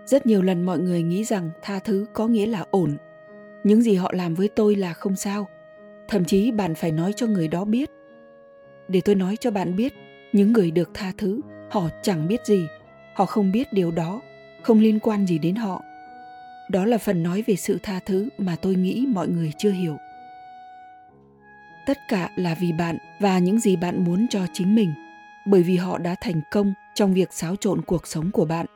rất 0.07 0.27
nhiều 0.27 0.43
lần 0.43 0.63
mọi 0.63 0.79
người 0.79 1.03
nghĩ 1.03 1.25
rằng 1.25 1.51
tha 1.63 1.79
thứ 1.79 2.07
có 2.15 2.27
nghĩa 2.27 2.47
là 2.47 2.65
ổn. 2.71 2.97
Những 3.65 3.83
gì 3.83 3.95
họ 3.95 4.11
làm 4.15 4.35
với 4.35 4.49
tôi 4.49 4.77
là 4.77 4.93
không 4.93 5.17
sao. 5.17 5.49
Thậm 6.09 6.25
chí 6.25 6.51
bạn 6.51 6.75
phải 6.75 6.93
nói 6.93 7.13
cho 7.17 7.27
người 7.27 7.49
đó 7.49 7.65
biết. 7.65 7.91
Để 8.89 9.01
tôi 9.01 9.15
nói 9.15 9.37
cho 9.41 9.51
bạn 9.51 9.77
biết, 9.77 9.93
những 10.33 10.53
người 10.53 10.71
được 10.71 10.91
tha 10.95 11.13
thứ, 11.19 11.41
họ 11.71 11.89
chẳng 12.03 12.29
biết 12.29 12.47
gì. 12.47 12.67
Họ 13.15 13.27
không 13.27 13.53
biết 13.53 13.73
điều 13.73 13.91
đó, 13.91 14.21
không 14.63 14.81
liên 14.81 14.99
quan 15.01 15.27
gì 15.27 15.39
đến 15.39 15.55
họ. 15.55 15.83
Đó 16.71 16.85
là 16.85 16.99
phần 16.99 17.23
nói 17.23 17.45
về 17.47 17.57
sự 17.57 17.79
tha 17.83 18.01
thứ 18.07 18.29
mà 18.39 18.57
tôi 18.57 18.75
nghĩ 18.75 19.07
mọi 19.09 19.29
người 19.29 19.53
chưa 19.59 19.71
hiểu 19.71 19.97
tất 21.91 22.09
cả 22.09 22.31
là 22.37 22.55
vì 22.55 22.73
bạn 22.73 22.99
và 23.21 23.39
những 23.39 23.61
gì 23.61 23.77
bạn 23.77 24.05
muốn 24.05 24.27
cho 24.31 24.41
chính 24.53 24.75
mình 24.75 24.93
bởi 25.47 25.63
vì 25.63 25.77
họ 25.77 25.99
đã 25.99 26.15
thành 26.21 26.41
công 26.51 26.75
trong 26.95 27.15
việc 27.15 27.33
xáo 27.33 27.57
trộn 27.57 27.83
cuộc 27.83 28.07
sống 28.07 28.31
của 28.31 28.45
bạn 28.45 28.67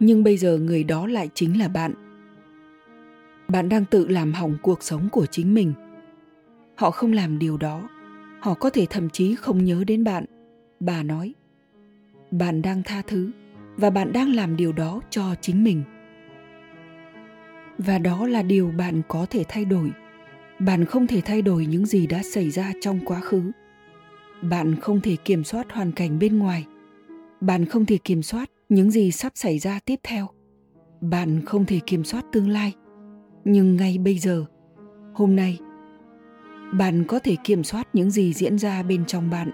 nhưng 0.00 0.24
bây 0.24 0.36
giờ 0.36 0.58
người 0.58 0.84
đó 0.84 1.06
lại 1.06 1.28
chính 1.34 1.58
là 1.58 1.68
bạn 1.68 1.94
bạn 3.48 3.68
đang 3.68 3.84
tự 3.84 4.08
làm 4.08 4.32
hỏng 4.32 4.56
cuộc 4.62 4.82
sống 4.82 5.08
của 5.12 5.26
chính 5.26 5.54
mình. 5.54 5.72
Họ 6.74 6.90
không 6.90 7.12
làm 7.12 7.38
điều 7.38 7.56
đó. 7.56 7.88
Họ 8.40 8.54
có 8.54 8.70
thể 8.70 8.86
thậm 8.90 9.10
chí 9.10 9.34
không 9.34 9.64
nhớ 9.64 9.84
đến 9.86 10.04
bạn. 10.04 10.24
Bà 10.80 11.02
nói, 11.02 11.34
bạn 12.30 12.62
đang 12.62 12.82
tha 12.82 13.02
thứ 13.06 13.30
và 13.76 13.90
bạn 13.90 14.12
đang 14.12 14.34
làm 14.34 14.56
điều 14.56 14.72
đó 14.72 15.00
cho 15.10 15.34
chính 15.40 15.64
mình. 15.64 15.82
Và 17.78 17.98
đó 17.98 18.26
là 18.26 18.42
điều 18.42 18.70
bạn 18.70 19.02
có 19.08 19.26
thể 19.30 19.44
thay 19.48 19.64
đổi. 19.64 19.90
Bạn 20.58 20.84
không 20.84 21.06
thể 21.06 21.20
thay 21.20 21.42
đổi 21.42 21.66
những 21.66 21.86
gì 21.86 22.06
đã 22.06 22.22
xảy 22.22 22.50
ra 22.50 22.72
trong 22.80 23.00
quá 23.04 23.20
khứ. 23.20 23.42
Bạn 24.42 24.76
không 24.80 25.00
thể 25.00 25.16
kiểm 25.24 25.44
soát 25.44 25.72
hoàn 25.72 25.92
cảnh 25.92 26.18
bên 26.18 26.38
ngoài. 26.38 26.66
Bạn 27.40 27.64
không 27.64 27.86
thể 27.86 27.98
kiểm 28.04 28.22
soát 28.22 28.50
những 28.68 28.90
gì 28.90 29.10
sắp 29.10 29.32
xảy 29.34 29.58
ra 29.58 29.80
tiếp 29.84 30.00
theo. 30.02 30.28
Bạn 31.00 31.44
không 31.46 31.66
thể 31.66 31.80
kiểm 31.86 32.04
soát 32.04 32.24
tương 32.32 32.48
lai 32.48 32.74
nhưng 33.50 33.76
ngay 33.76 33.98
bây 33.98 34.18
giờ, 34.18 34.44
hôm 35.14 35.36
nay, 35.36 35.58
bạn 36.72 37.04
có 37.08 37.18
thể 37.18 37.36
kiểm 37.44 37.64
soát 37.64 37.88
những 37.92 38.10
gì 38.10 38.32
diễn 38.32 38.58
ra 38.58 38.82
bên 38.82 39.04
trong 39.06 39.30
bạn. 39.30 39.50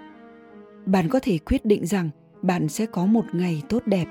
Bạn 0.86 1.08
có 1.08 1.20
thể 1.22 1.38
quyết 1.38 1.64
định 1.64 1.86
rằng 1.86 2.10
bạn 2.42 2.68
sẽ 2.68 2.86
có 2.86 3.06
một 3.06 3.24
ngày 3.32 3.62
tốt 3.68 3.82
đẹp. 3.86 4.06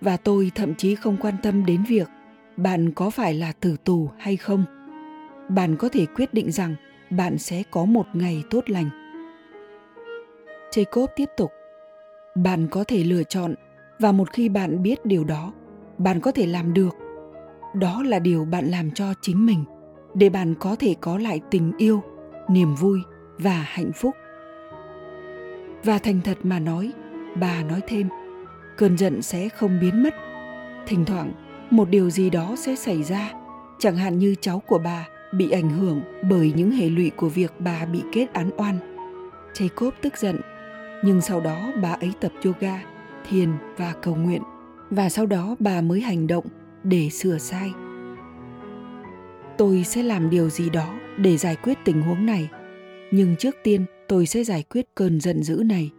Và 0.00 0.16
tôi 0.16 0.50
thậm 0.54 0.74
chí 0.74 0.94
không 0.94 1.16
quan 1.20 1.34
tâm 1.42 1.66
đến 1.66 1.84
việc 1.88 2.08
bạn 2.56 2.90
có 2.92 3.10
phải 3.10 3.34
là 3.34 3.52
tử 3.52 3.76
tù 3.84 4.10
hay 4.18 4.36
không. 4.36 4.64
Bạn 5.48 5.76
có 5.76 5.88
thể 5.88 6.06
quyết 6.06 6.34
định 6.34 6.52
rằng 6.52 6.74
bạn 7.10 7.38
sẽ 7.38 7.62
có 7.70 7.84
một 7.84 8.06
ngày 8.12 8.42
tốt 8.50 8.70
lành. 8.70 8.90
Jacob 10.70 11.06
tiếp 11.16 11.28
tục, 11.36 11.50
bạn 12.34 12.68
có 12.70 12.84
thể 12.84 13.04
lựa 13.04 13.22
chọn, 13.22 13.54
và 13.98 14.12
một 14.12 14.32
khi 14.32 14.48
bạn 14.48 14.82
biết 14.82 15.06
điều 15.06 15.24
đó, 15.24 15.52
bạn 15.98 16.20
có 16.20 16.32
thể 16.32 16.46
làm 16.46 16.74
được 16.74 17.05
đó 17.78 18.02
là 18.02 18.18
điều 18.18 18.44
bạn 18.44 18.66
làm 18.66 18.90
cho 18.90 19.14
chính 19.20 19.46
mình, 19.46 19.64
để 20.14 20.28
bạn 20.28 20.54
có 20.60 20.76
thể 20.78 20.94
có 21.00 21.18
lại 21.18 21.40
tình 21.50 21.72
yêu, 21.78 22.02
niềm 22.48 22.74
vui 22.74 23.00
và 23.38 23.64
hạnh 23.66 23.90
phúc. 23.94 24.14
Và 25.84 25.98
thành 25.98 26.20
thật 26.24 26.38
mà 26.42 26.58
nói, 26.58 26.92
bà 27.40 27.62
nói 27.62 27.80
thêm, 27.88 28.08
cơn 28.76 28.98
giận 28.98 29.22
sẽ 29.22 29.48
không 29.48 29.78
biến 29.80 30.02
mất. 30.02 30.14
Thỉnh 30.86 31.04
thoảng, 31.04 31.32
một 31.70 31.88
điều 31.90 32.10
gì 32.10 32.30
đó 32.30 32.54
sẽ 32.58 32.76
xảy 32.76 33.02
ra, 33.02 33.32
chẳng 33.78 33.96
hạn 33.96 34.18
như 34.18 34.34
cháu 34.40 34.62
của 34.66 34.78
bà 34.78 35.08
bị 35.32 35.50
ảnh 35.50 35.70
hưởng 35.70 36.00
bởi 36.30 36.52
những 36.56 36.70
hệ 36.70 36.88
lụy 36.88 37.10
của 37.10 37.28
việc 37.28 37.52
bà 37.58 37.84
bị 37.84 38.02
kết 38.12 38.32
án 38.32 38.50
oan. 38.56 38.78
Jacob 39.54 39.90
tức 40.02 40.16
giận, 40.18 40.40
nhưng 41.04 41.20
sau 41.20 41.40
đó 41.40 41.72
bà 41.82 41.92
ấy 41.92 42.12
tập 42.20 42.32
yoga, 42.44 42.80
thiền 43.28 43.50
và 43.76 43.94
cầu 44.02 44.14
nguyện, 44.14 44.42
và 44.90 45.08
sau 45.08 45.26
đó 45.26 45.56
bà 45.58 45.80
mới 45.80 46.00
hành 46.00 46.26
động 46.26 46.44
để 46.88 47.10
sửa 47.10 47.38
sai. 47.38 47.72
Tôi 49.58 49.84
sẽ 49.84 50.02
làm 50.02 50.30
điều 50.30 50.50
gì 50.50 50.70
đó 50.70 50.94
để 51.18 51.36
giải 51.36 51.56
quyết 51.56 51.78
tình 51.84 52.02
huống 52.02 52.26
này, 52.26 52.48
nhưng 53.10 53.36
trước 53.36 53.56
tiên 53.62 53.84
tôi 54.08 54.26
sẽ 54.26 54.44
giải 54.44 54.62
quyết 54.62 54.86
cơn 54.94 55.20
giận 55.20 55.42
dữ 55.42 55.62
này. 55.66 55.90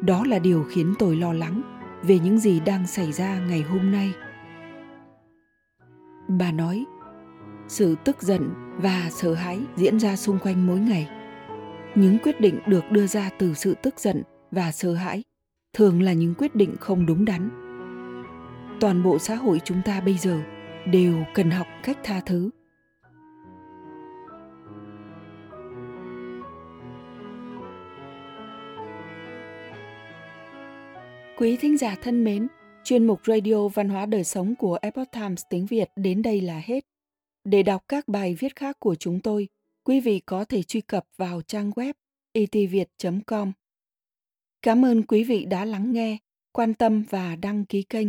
Đó 0.00 0.24
là 0.26 0.38
điều 0.38 0.64
khiến 0.70 0.94
tôi 0.98 1.16
lo 1.16 1.32
lắng 1.32 1.62
về 2.02 2.18
những 2.18 2.38
gì 2.38 2.60
đang 2.60 2.86
xảy 2.86 3.12
ra 3.12 3.38
ngày 3.48 3.60
hôm 3.60 3.90
nay. 3.90 4.12
Bà 6.28 6.52
nói, 6.52 6.84
sự 7.68 7.94
tức 8.04 8.22
giận 8.22 8.50
và 8.76 9.08
sợ 9.10 9.34
hãi 9.34 9.60
diễn 9.76 10.00
ra 10.00 10.16
xung 10.16 10.38
quanh 10.38 10.66
mỗi 10.66 10.78
ngày. 10.78 11.08
Những 11.94 12.18
quyết 12.22 12.40
định 12.40 12.58
được 12.66 12.84
đưa 12.90 13.06
ra 13.06 13.30
từ 13.38 13.54
sự 13.54 13.74
tức 13.82 14.00
giận 14.00 14.22
và 14.50 14.72
sợ 14.72 14.94
hãi 14.94 15.22
thường 15.74 16.02
là 16.02 16.12
những 16.12 16.34
quyết 16.34 16.54
định 16.54 16.76
không 16.80 17.06
đúng 17.06 17.24
đắn 17.24 17.69
toàn 18.80 19.02
bộ 19.02 19.18
xã 19.18 19.34
hội 19.34 19.60
chúng 19.64 19.82
ta 19.84 20.00
bây 20.00 20.18
giờ 20.18 20.40
đều 20.86 21.24
cần 21.34 21.50
học 21.50 21.66
cách 21.82 21.98
tha 22.04 22.20
thứ 22.20 22.50
Quý 31.36 31.56
thính 31.56 31.78
giả 31.78 31.96
thân 32.02 32.24
mến, 32.24 32.48
chuyên 32.84 33.06
mục 33.06 33.20
Radio 33.26 33.68
Văn 33.68 33.88
hóa 33.88 34.06
Đời 34.06 34.24
Sống 34.24 34.54
của 34.54 34.78
Epoch 34.82 35.10
Times 35.12 35.42
tiếng 35.50 35.66
Việt 35.66 35.90
đến 35.96 36.22
đây 36.22 36.40
là 36.40 36.62
hết. 36.64 36.84
Để 37.44 37.62
đọc 37.62 37.84
các 37.88 38.08
bài 38.08 38.36
viết 38.38 38.56
khác 38.56 38.76
của 38.80 38.94
chúng 38.94 39.20
tôi, 39.20 39.48
quý 39.84 40.00
vị 40.00 40.20
có 40.26 40.44
thể 40.44 40.62
truy 40.62 40.80
cập 40.80 41.04
vào 41.16 41.42
trang 41.42 41.70
web 41.70 41.92
itviet.com. 42.32 43.52
Cảm 44.62 44.84
ơn 44.84 45.02
quý 45.02 45.24
vị 45.24 45.44
đã 45.44 45.64
lắng 45.64 45.92
nghe, 45.92 46.18
quan 46.52 46.74
tâm 46.74 47.04
và 47.10 47.36
đăng 47.36 47.64
ký 47.64 47.82
kênh. 47.82 48.08